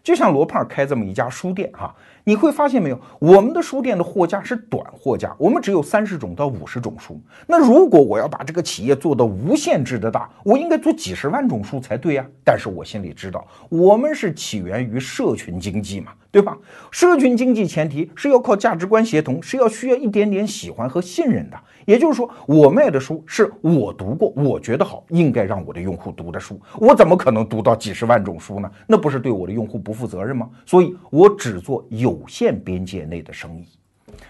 [0.00, 1.94] 就像罗胖开这么一家书店哈。
[2.28, 7.18] 你会发现没有，我们的书店的货架是短货架，我们只有三十种到五十种书。
[7.46, 12.26] 那如果我要把这个企业做到无限制的大，我应该做几十万种书才对呀。
[12.44, 16.54] 但是我心里知道，我们是起源于社群经济嘛，对吧？
[16.90, 21.56] 社群经济前提是要靠价值观协同，是要需要一点点喜欢和信任的。
[21.86, 26.60] 也就是说，我卖的书是我读过，我觉得好，应该让我的用户读的书。
[26.76, 28.70] 我怎么可能读到几十万种书呢？
[28.86, 30.50] 那不是对我的用户不负责任吗？
[30.66, 32.17] 所以我只做有。
[32.18, 33.66] 有限边界内的生意，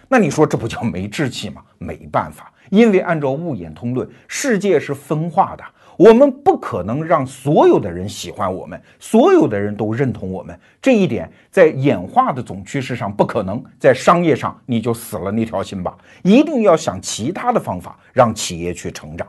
[0.08, 1.62] 那你说这不叫没志气吗？
[1.78, 5.64] 没办法，因为按照物演通论，世界是分化的，
[5.96, 10.58] 我们不可能让所有的人喜欢我们，所有的人都认同我们。
[10.82, 19.26] 这一点在演化的总趋势上不可能，在商业上你就死了那条心吧，一定要想其他的方法让企业去成长。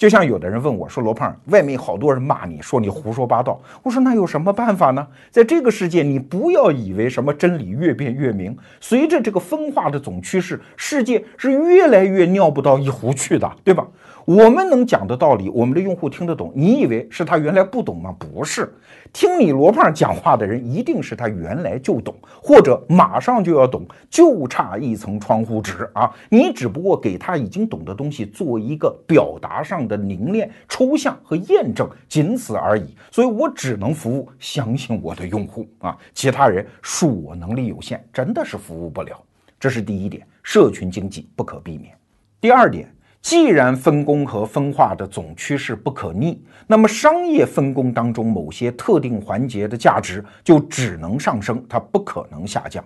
[0.00, 5.06] 就像有的人问我说：“罗胖，外面好多人骂你说你胡说八道。”我说：“那有什么办法呢？
[5.30, 8.56] 在这个世界，你不要以为什么真理越辩越明。
[8.80, 13.86] 随着这个分化的总趋势，世界是越来越尿不到一壶去的，对吧？”
[14.30, 16.52] 我们能讲的道理，我们的用户听得懂。
[16.54, 18.14] 你以为是他原来不懂吗？
[18.16, 18.72] 不是，
[19.12, 26.14] 听你罗胖讲话的人，一定是他原来就懂，或者马上就要懂，就差一层窗户纸啊！
[26.28, 32.94] 你只不过给他已经懂的东西做一个表达上的凝练、抽象和验证，仅此而已。
[33.10, 39.20] 所以我只能服务相信我的用户啊，其他人恕我能力有限，真的是服务不了。
[39.58, 41.92] 这是第一点，社群经济不可避免。
[42.40, 42.88] 第二点。
[43.22, 52.82] 既然分工和分化的总趋势不可逆，那么商业分工当中某些特定环节的价值就只能上升，它不可能下降。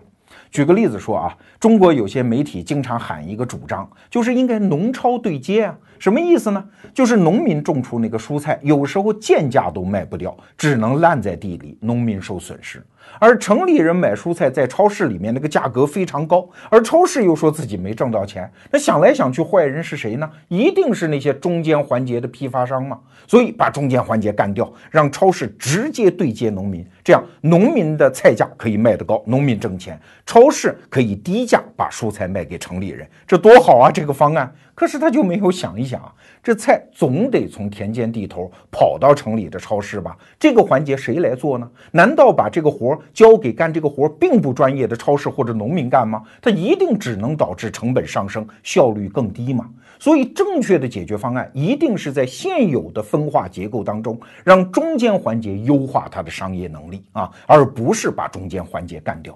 [0.50, 5.78] 举个例子说啊，中国有些媒体经常喊一个主张，就是应该农超对接啊。
[6.00, 6.64] 什么意思呢？
[6.92, 12.84] 就是农民种出那个蔬菜，有时候贱价都卖不掉，只能烂在地里，农民受损失。
[13.18, 18.50] 而城里人买蔬菜，在超市里面那个价格非常高，而超市又说自己没挣到钱。
[18.70, 20.30] 那想来想去，坏人是谁呢？
[20.48, 22.98] 一定是那些中间环节的批发商嘛。
[23.26, 33.90] 所以把中间环节干掉，让超市直接对接农民，这样农民的菜价可以卖得高，农民挣钱，超市可以低价把蔬菜卖给城里人，这多好啊！
[33.92, 34.50] 这个方案。
[34.74, 40.16] 可是他就没有想一想啊，这菜总得从田间地头跑到城里的超市吧？
[40.40, 41.70] 这个环节谁来做呢？
[41.92, 46.22] 难道把这个活交给干这个活并不专业的超市或者农民干吗？
[46.40, 49.68] 他一定只能导致成本上升，效率更低嘛？
[50.04, 59.34] 所以正确的解决方案一定是在现有的分化结构当中，让中间环节优化它的商业能力啊，而不是把中间环节干掉。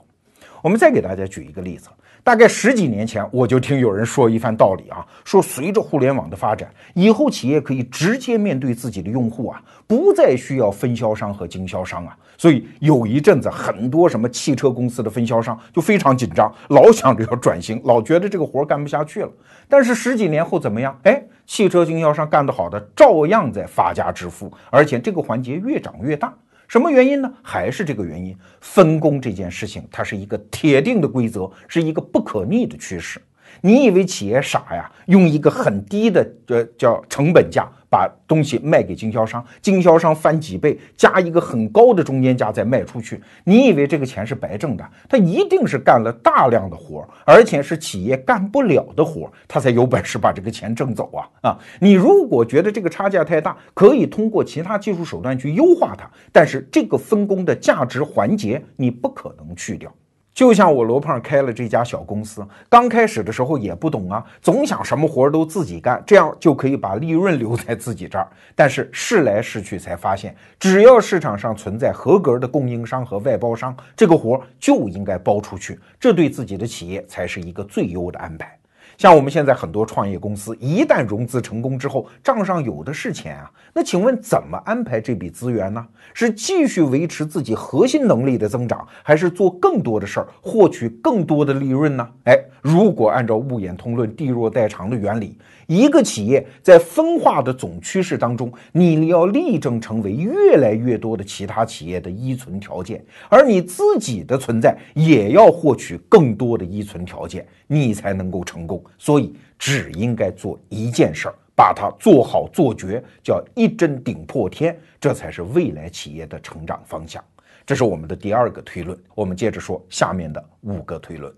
[0.61, 1.89] 我们再给大家举一个例子。
[2.23, 12.17] 大概十几年前，我就听有人说一番道理啊，说随着互联网的发展，以后企业可以直接面对自己的用户啊，不再需要分销商和经销商啊。
[12.37, 19.31] 所以有一阵子，很多什么汽车公司的分销商就非常紧张，老想着要转型，老觉得这个活干不下去了。
[19.69, 20.99] 但是十几年后怎么样？
[21.05, 26.33] 哎，汽车经销商干得好的，照样在发家致富，而且这个环节越长越大。
[26.69, 27.33] 什么原因呢？
[27.43, 33.19] 还是这个原因，分工这件事情，它是一个铁定的规则，是一个不可逆的趋势。
[33.61, 34.91] 你以为企业傻呀？
[35.07, 37.69] 用一个很低的呃叫成本价。
[37.91, 43.19] 把东西卖给经销商，经销商翻几倍，加一个很高的中间价再卖出去。
[43.45, 44.87] 你以为这个钱是白挣的？
[45.09, 51.59] 他一定是干了大量的活，而且是企业干不了的活，他才有本事把这个钱挣走啊啊！
[51.81, 59.91] 你如果觉得这个差价太大，可以通过其他技术手段去优化它，但是这个分工的价值环节你不可能去掉。
[60.39, 68.29] 就像我罗胖开了这家小公司，刚开始的时候也不懂啊，总想什么活都自己干，这样就可以把利润留在自己这儿。
[68.55, 78.58] 但是试来试去才发现，只要市场上存在合格的供应商和外包商，这个活就应该包出去，这对自己的企业才是一个最优的安排。
[78.99, 83.49] 像我们现在很多创业公司，一旦融资成功之后，账上有的是钱啊。
[83.73, 85.87] 那请问怎么安排这笔资源呢？
[86.13, 92.09] 是继续维持自己核心能力的增长，还是做更多的事儿，获取更多的利润呢？
[92.25, 95.39] 哎，如果按照物演通论“地弱代偿”的原理，
[95.69, 108.83] 一个企业在分化的总趋势当中，你要力争成为越来越多的其他企业的依存条件，而你自己的存在也要获取更多的依存条件，你才能够成功。
[108.97, 117.23] 所以，只应该做一件事儿，把它做好做绝，叫一针顶破天，这才是未来企业的成长方向。
[117.67, 118.99] 这是我们的第二个推论。
[119.15, 121.31] 我们接着说下面的五个推论。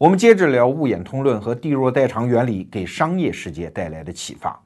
[0.00, 4.58] 我们接着聊物演通论和地弱代偿原理给商业世界带来的启发。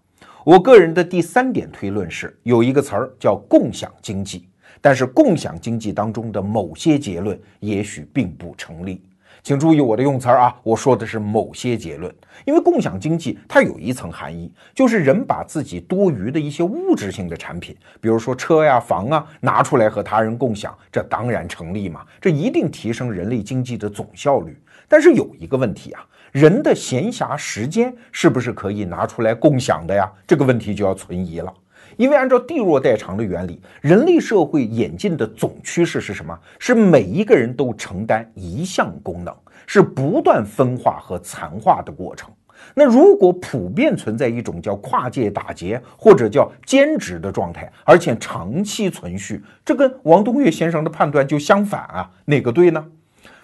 [0.45, 4.49] 我个人的第三点推论是，有一个词儿叫共享经济，
[4.81, 9.03] 但是共享经济当中的某些结论也许并不成立。
[9.43, 12.15] 请注意我的用词儿啊，我说的是某些结论，
[12.45, 24.57] 因为共享经济它有一层含义，就是人把自己多余的一些物质性的产品，比如说车呀、房啊，拿出来和他人共享，这当然成立嘛，这一定提升人类经济的总效率。
[24.89, 30.11] 但是有一个问题啊，人的闲暇时间是不是可以拿出来共享的呀？
[30.27, 31.53] 这个问题就要存疑了。
[31.97, 36.37] 因为按照地弱代偿的原理，人类社会演进的总趋势是什么？
[36.59, 39.33] 是每一个人都承担一项功能，
[39.67, 42.33] 是不断分化和残化的过程。
[42.75, 52.85] 那如果普遍存在一种叫跨界打劫或者叫兼职的状态，而且长期存续，这跟王东岳先生的判断就相反啊，哪个对呢？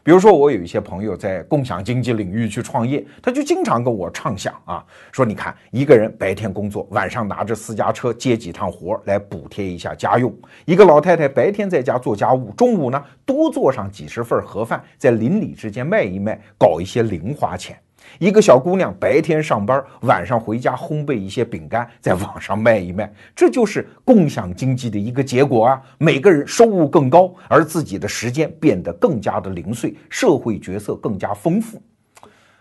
[0.02, 10.30] 比如说，我有一些朋友在共享经济领域去创业，他就经常跟我畅想啊，说你看，一个人白天工作，晚上拿着私家车接几趟活来补贴一下家用；
[10.64, 17.78] 一个老太太白天在家做家务，中午呢多做上几十份盒饭，在邻里之间卖一卖，搞一些零花钱。
[18.18, 25.82] 一个小姑娘白天上班，晚上回家烘焙一些饼干，在网上卖一卖，这就是共享经济的一个结果啊！
[25.98, 31.80] 每个人收入更高，而自己的时间变得更加的零碎，社会角色更加丰富。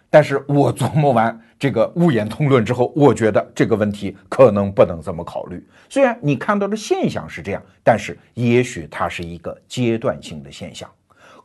[0.09, 5.63] 但是我琢磨完这个物演通论之后，我觉得这个问题可能不能这么考虑。
[5.87, 10.89] 虽然你看到的现象是这样，但是也许它是一个阶段性的现象。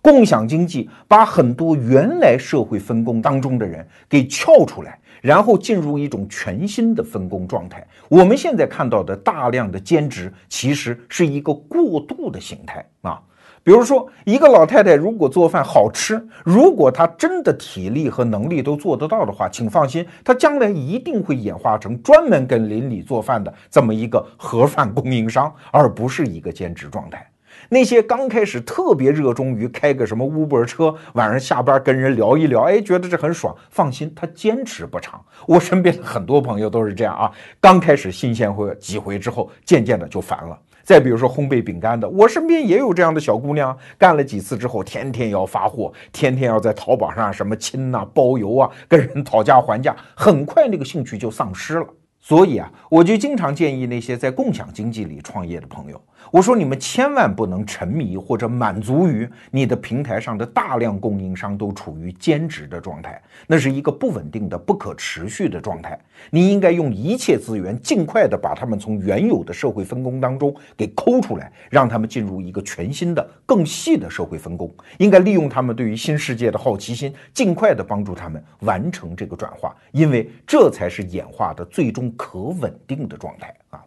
[0.04, 7.86] 共享经济把很多原来社会分工当中的人给撬出来，然后进入一种全新的分工状态。
[8.10, 13.18] 我们现在看到的大量的兼职，其实是一个过渡的形态啊。
[13.62, 27.26] 比如说，一个老太太如果做饭好吃，如果她真的体力和能力都做得到的话，请放心，她将来一定会演化成专门跟邻里做饭的这么一个盒饭供应商，而不是一个兼职状态。
[27.68, 33.54] 那些刚开始特别热衷于开个什么 Uber 车，晚上下班跟人聊一聊，哎，觉得这很爽。
[33.70, 35.20] 放心，他坚持不长。
[35.46, 40.58] 我身边的很多朋友都是这样啊，刚开始新鲜会几回之后，渐渐的就烦了。
[40.82, 51.86] 再比如说烘焙饼干的，我身边也有这样的小姑娘，干了几次之后，天天要发货，天天要在淘宝上什么亲呐、包邮啊，跟人讨价还价，很快那个兴趣就丧失了。
[52.20, 55.98] 所以啊，我就经常建议那些在共享经济里创业的朋友。
[56.34, 65.96] 我说你们千万不能沉迷或者满足于你的平台上的大量供应商都处于兼职的状态，那是一个不稳定的、不可持续的状态。
[66.30, 74.68] 你应该用一切资源，尽快的把他们从原有的社会分工当中给抠出来，让他们进入一个全新的、更细的社会分工。
[74.98, 83.80] 应该利用他们对于新世界的好奇心，尽快的帮助他们完成这个转化，因为这才是演化的最终可稳定的状态啊。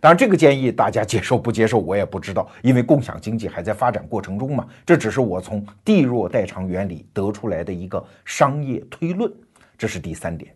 [0.00, 4.66] 当然，这个建议大家接受不接受，我也不知道，因为共享经济还在发展过程中嘛。
[4.86, 9.30] 这只是我从地弱代偿原理得出来的一个商业推论，
[9.76, 10.50] 这是第三点。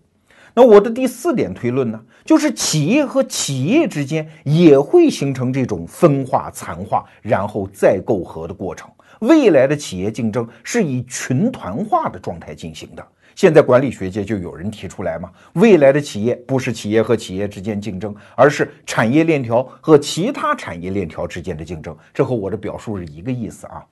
[0.55, 8.89] 那我的第四点推论呢，就是企业和企业之间也会形成这种分化、残化，然后再构合的过程。
[9.21, 13.07] 未来的企业竞争是以群团化的状态进行的。
[13.35, 21.97] 现在管理学界就有人提出来嘛，未来的企业不是企业和企业之间竞争，而是产业链条和其他产业链条之间的竞争。
[22.13, 23.85] 这和我的表述是一个意思啊。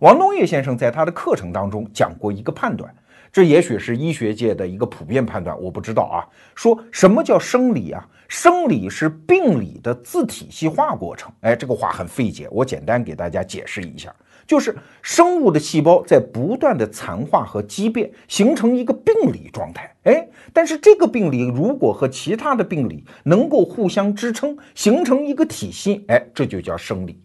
[0.00, 2.94] 王东岳先生在他的课程当中讲过一个判断，
[3.32, 6.24] 这也许是医学界的一个普遍判断，我不知道啊。
[6.54, 8.06] 说什么叫生理啊？
[8.28, 11.32] 生理是病理的自体系化过程。
[11.40, 14.14] 哎，这个话很费解，我简单给大家解释一下。
[14.46, 19.92] 就是生物的细胞在不断的残化和畸变，形成一个病理状态。
[20.04, 27.20] 哎，但是这个病理如果和其他的病理能够互相支撑，形成一个体系，哎，这就叫生理。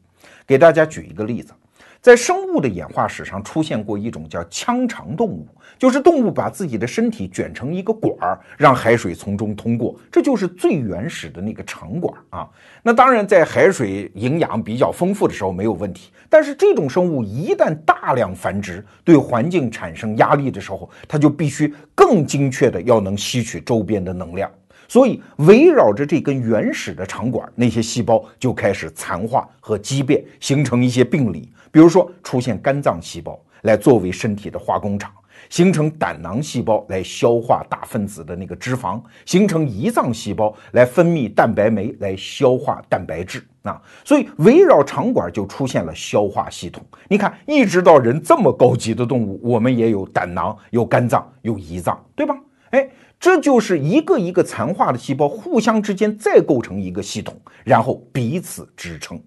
[0.48, 1.54] 给大家举一个例子。
[2.02, 5.48] 在生物的演化史上出现过一种叫腔肠动物，
[5.82, 12.48] 就是动物把自己的身体卷成一个管儿，让海水从中通过，这就是最原始的那个肠管啊。
[12.84, 24.48] 那当然，在海水营养比较丰富的时候没有问题，但是这种生物一旦大量繁殖，对环境产生压力的时候，它就必须更精确的要能吸取周边的能量。
[24.88, 31.52] 所以，围绕着这根原始的肠管，那些细胞就开始残化和畸变，形成一些病理。
[31.72, 35.12] 比如说，出现肝脏细胞来作为身体的化工厂，
[35.52, 43.80] 形成胆囊细胞来消化大分子的那个脂肪，形成胰脏细胞来分泌蛋白酶来消化蛋白质啊。
[44.04, 46.84] 所以，围绕肠管就出现了消化系统。
[47.08, 52.36] 你看，一直到人这么高级的动物，我们也有胆囊、有肝脏、有胰脏，对吧？
[52.72, 52.90] 哎。
[53.24, 59.22] 这就是一个一个残化的细胞互相之间再构成一个系统，然后彼此支撑。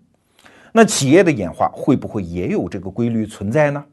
[0.73, 3.85] 那企业的演化会不会也有这个规律存在呢？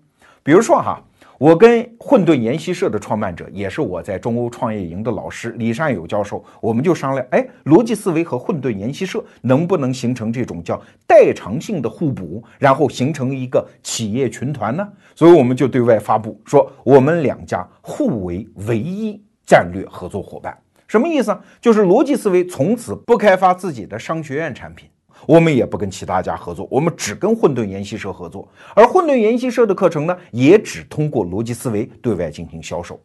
[0.41, 0.99] 比如说哈，
[1.41, 14.87] 我跟混沌研习社的创办者，也是我在中欧创业营的老师李善友教授，我们就商量，哎，逻辑思维和混沌研习社能不能形成这种叫代偿性的互补，然后形成一个企业群团呢？
[15.15, 19.19] 所以我们就对外发布说，我们两家互为唯一。
[19.43, 20.55] 战略合作伙伴
[20.87, 21.41] 什么意思啊？
[21.59, 24.87] 就是逻辑思维从此不开发自己的商学院产品，
[25.27, 28.47] 我们也不跟其他家合作，我们只跟混沌研习社合作。
[28.75, 32.99] 而混沌研习社的课程呢，也只通过逻辑思维对外进行销售。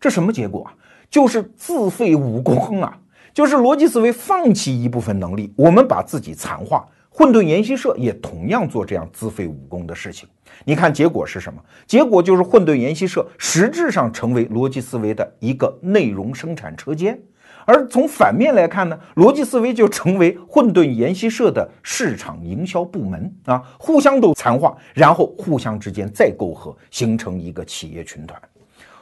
[0.00, 0.74] 这什么结果啊？
[1.10, 2.98] 就是自废武功啊！
[3.34, 6.86] 就是逻辑思维放弃一部分能力，我们把自己残化。
[7.08, 10.26] 混沌研习社也同样做这样自废武功的事情，
[10.64, 11.62] 你看结果是什么？
[11.86, 17.20] 结果就是混沌研习社实质上成为逻辑思维的一个内容生产车间，
[17.64, 28.40] 而从反面来看呢，逻辑思维就成为混沌研习社的市场营销部门啊，互相都残化，然后互相之间再沟合，形成一个企业群团。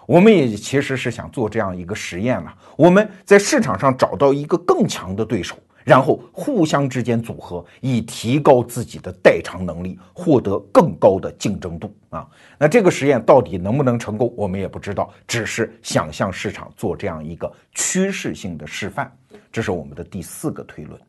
[0.07, 5.57] 我们也其实是想做这样一个实验了，我们在市场上找到一个更强的对手。
[5.85, 12.29] 然后互相之间组合，以提高自己的代偿能力，获得更高的竞争度啊！
[12.59, 19.11] 那这个实验到底能不能成功，我们也不知道，只是想向市场做这样一个趋势性的示范。
[19.51, 21.01] 这是我们的第四个推论。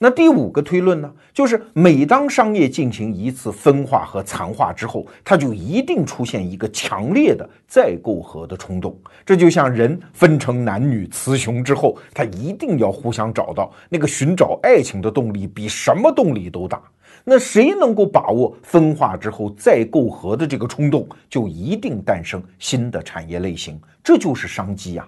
[0.00, 1.12] 那第五个推论呢？
[1.34, 8.96] 就是每当商业进行一次分化和残化之后，它就一定出现一个强烈的再构合的冲动。
[9.26, 16.80] 这就像人分成男女雌雄之后，他一定要互相找到那个寻找爱情的动力，比什么动力都大。
[17.24, 23.78] 那谁能够把握分化之后再构合的这个冲动，就一定诞生新的产业类型。
[24.04, 25.04] 这就是商机呀。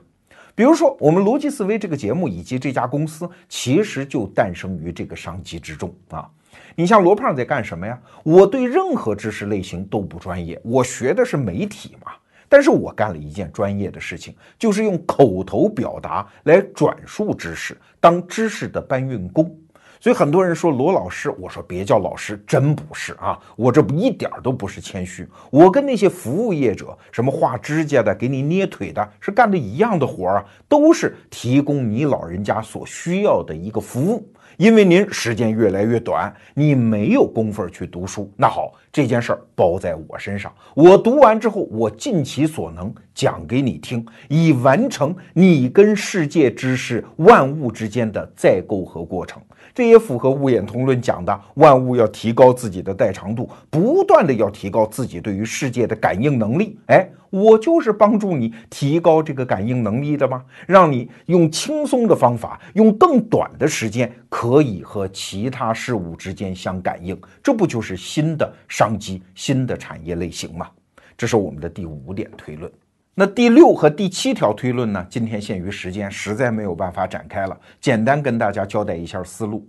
[0.55, 6.29] 比如说，我们逻辑思维这个节目以及这家公司，其实就诞生于这个商机之中啊。
[6.75, 7.99] 你像罗胖在干什么呀？
[8.23, 12.13] 我对任何知识类型都不专业，我学的是媒体嘛。
[12.49, 19.57] 但是我干了一件专业的事情，就是用口头表达来转述知识，当知识的搬运工。
[20.01, 34.27] 所以很多人说罗老师，我说别叫老师，真不是啊，我这一点都不是谦虚，我跟那些服务业者，什么画指甲的、给你捏腿的，是干的一样的活儿啊，都是提供你老人家所需要的一个服务。
[34.57, 38.31] 因为您时间越来越短，你没有功夫去读书。
[38.37, 40.53] 那好，这件事儿包在我身上。
[40.75, 49.41] 我读完之后，我尽其所能讲给你听，以完成你跟世界知识万物之间的再构和过程。
[49.81, 56.79] 这也符合《物演通论》讲的，万物要提高自己的代偿度，不断的要提高自己对于世界的感应能力。
[56.89, 60.45] 哎，我就是帮助你提高这个感应能力的吗？
[60.67, 67.19] 让你用轻松的方法，用更短的时间，可以和其他事物之间相感应。
[67.43, 70.69] 这不就是新的商机、新的产业类型吗？
[71.17, 72.71] 这是我们的第五点推论。
[73.15, 75.07] 那第六和第七条推论呢？
[75.11, 77.59] 今天限于时间，实在没有办法展开了。
[77.81, 79.69] 简单跟大家交代一下思路。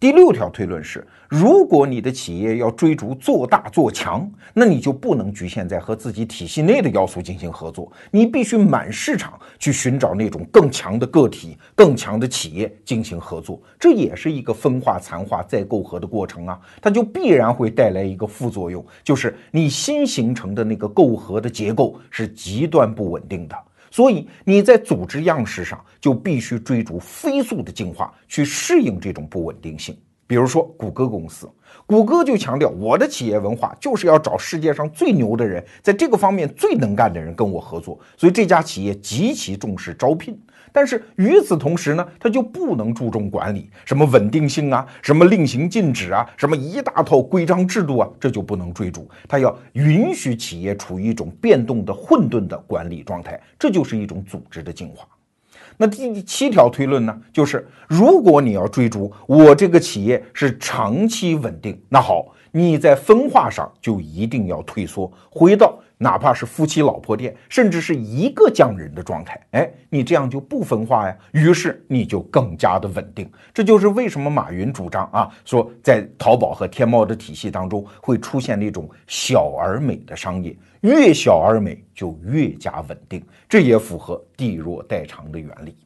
[0.00, 13.60] 第六条推论是：如果你的企业要追逐做大做强，那你就不能局限在和自己体系内的要素进行合作，你必须满市场去寻找那种更强的个体、更强的企业进行合作。
[13.76, 23.56] 这也是一个分化、残化再构合的过程啊，它就必然会带来一个副作用，就是你新形成的那个构合的结构是极端不稳定的。
[23.98, 29.92] 所以你在组织样式上就必须追逐飞速的进化，去适应这种不稳定性。
[30.24, 31.50] 比如说谷歌公司，
[31.84, 37.98] 谷歌就强调我的企业文化就是要找世界上最牛的人，在这个方面最能干的人跟我合作。
[38.16, 40.40] 所以这家企业极其重视招聘。
[40.78, 49.10] 但是与此同时呢，他就不能注重管理，什么稳定性啊，什么令行禁止啊，什么一大套规章制度啊，这就不能追逐。
[49.26, 55.04] 他要允许企业处于一种变动的混沌的管理状态，这就是一种组织的进化。
[55.76, 65.76] 那第七条推论呢，就是如果你要追逐我这个企业是长期稳定，那好，你在分化上就一定要退缩，回到。
[65.98, 73.28] 哪怕是夫妻老婆店，甚至是一个匠人的状态，哎，你这样就不分化呀，于是你就更加的稳定。
[73.52, 85.76] 这就是为什么马云主张啊，说在淘宝和天猫的体系当中会出现那种小而美的商业，越小而美就越加稳定，这也符合地弱代偿的原理。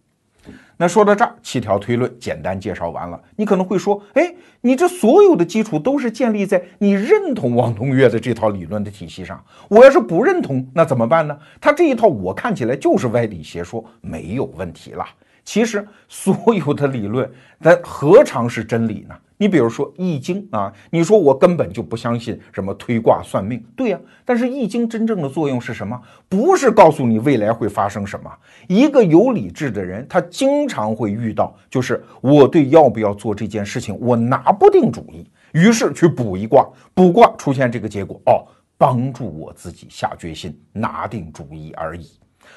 [0.77, 3.21] 那说到这儿，七条推论简单介绍完了。
[3.37, 9.43] 你可能会说，哎，你这所有的基础都是建立在你认同王东岳的这套理论的体系上。
[9.69, 11.39] 我要是不认同，那怎么办呢？
[11.61, 15.05] 他这一套我看起来就是歪理邪说，没有问题了。
[15.45, 19.15] 其实所有的理论，那何尝是真理呢？
[19.43, 23.99] 你比如说《易经》啊，你说我根本就不相信什么推卦算命，对呀。
[24.25, 26.01] 但是《易经》真正的作用是什么？
[26.29, 28.31] 不是告诉你未来会发生什么。
[28.69, 36.65] 一个有理智的人，他经常会遇到，就是我对要不要做这件事情，我拿不定主意，于是去卜一卦，
[36.95, 38.47] 卜卦出现这个结果，哦，
[38.79, 42.07] 帮助我自己下决心，拿定主意而已。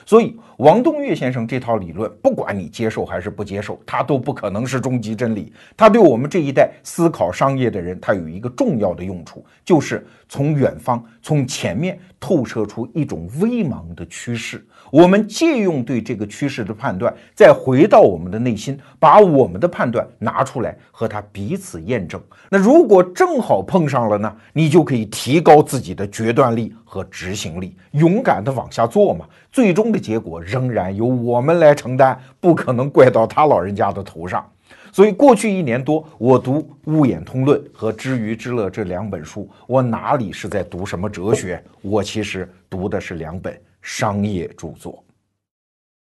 [0.06, 5.51] 所以，王东岳先生这套理论，不管你接受还是不接受，他都不可能是终极真理。
[5.76, 14.64] 他对我们这一代思考商业的人，他有一个重要的用处，就是从远方、从前面透射出一种微茫的趋势。
[14.92, 22.22] 我们借用对这个趋势的判断，再回到我们的内心，把我们的判断拿出来和它彼此验证。
[22.50, 24.36] 那如果正好碰上了呢？
[24.54, 29.26] 你就可以提高自己的决断力和执行力，勇敢的往下做嘛。
[29.52, 34.46] 最终的结果仍然由我们来承担，不可能怪到他老人家的头上。
[34.92, 41.62] 所以过去一年多，我读《物演通论》和《知鱼之乐》这两本书，我哪里是在读什么哲学？
[41.82, 43.54] 我其实读的是两本。
[43.86, 45.06] 商业著作。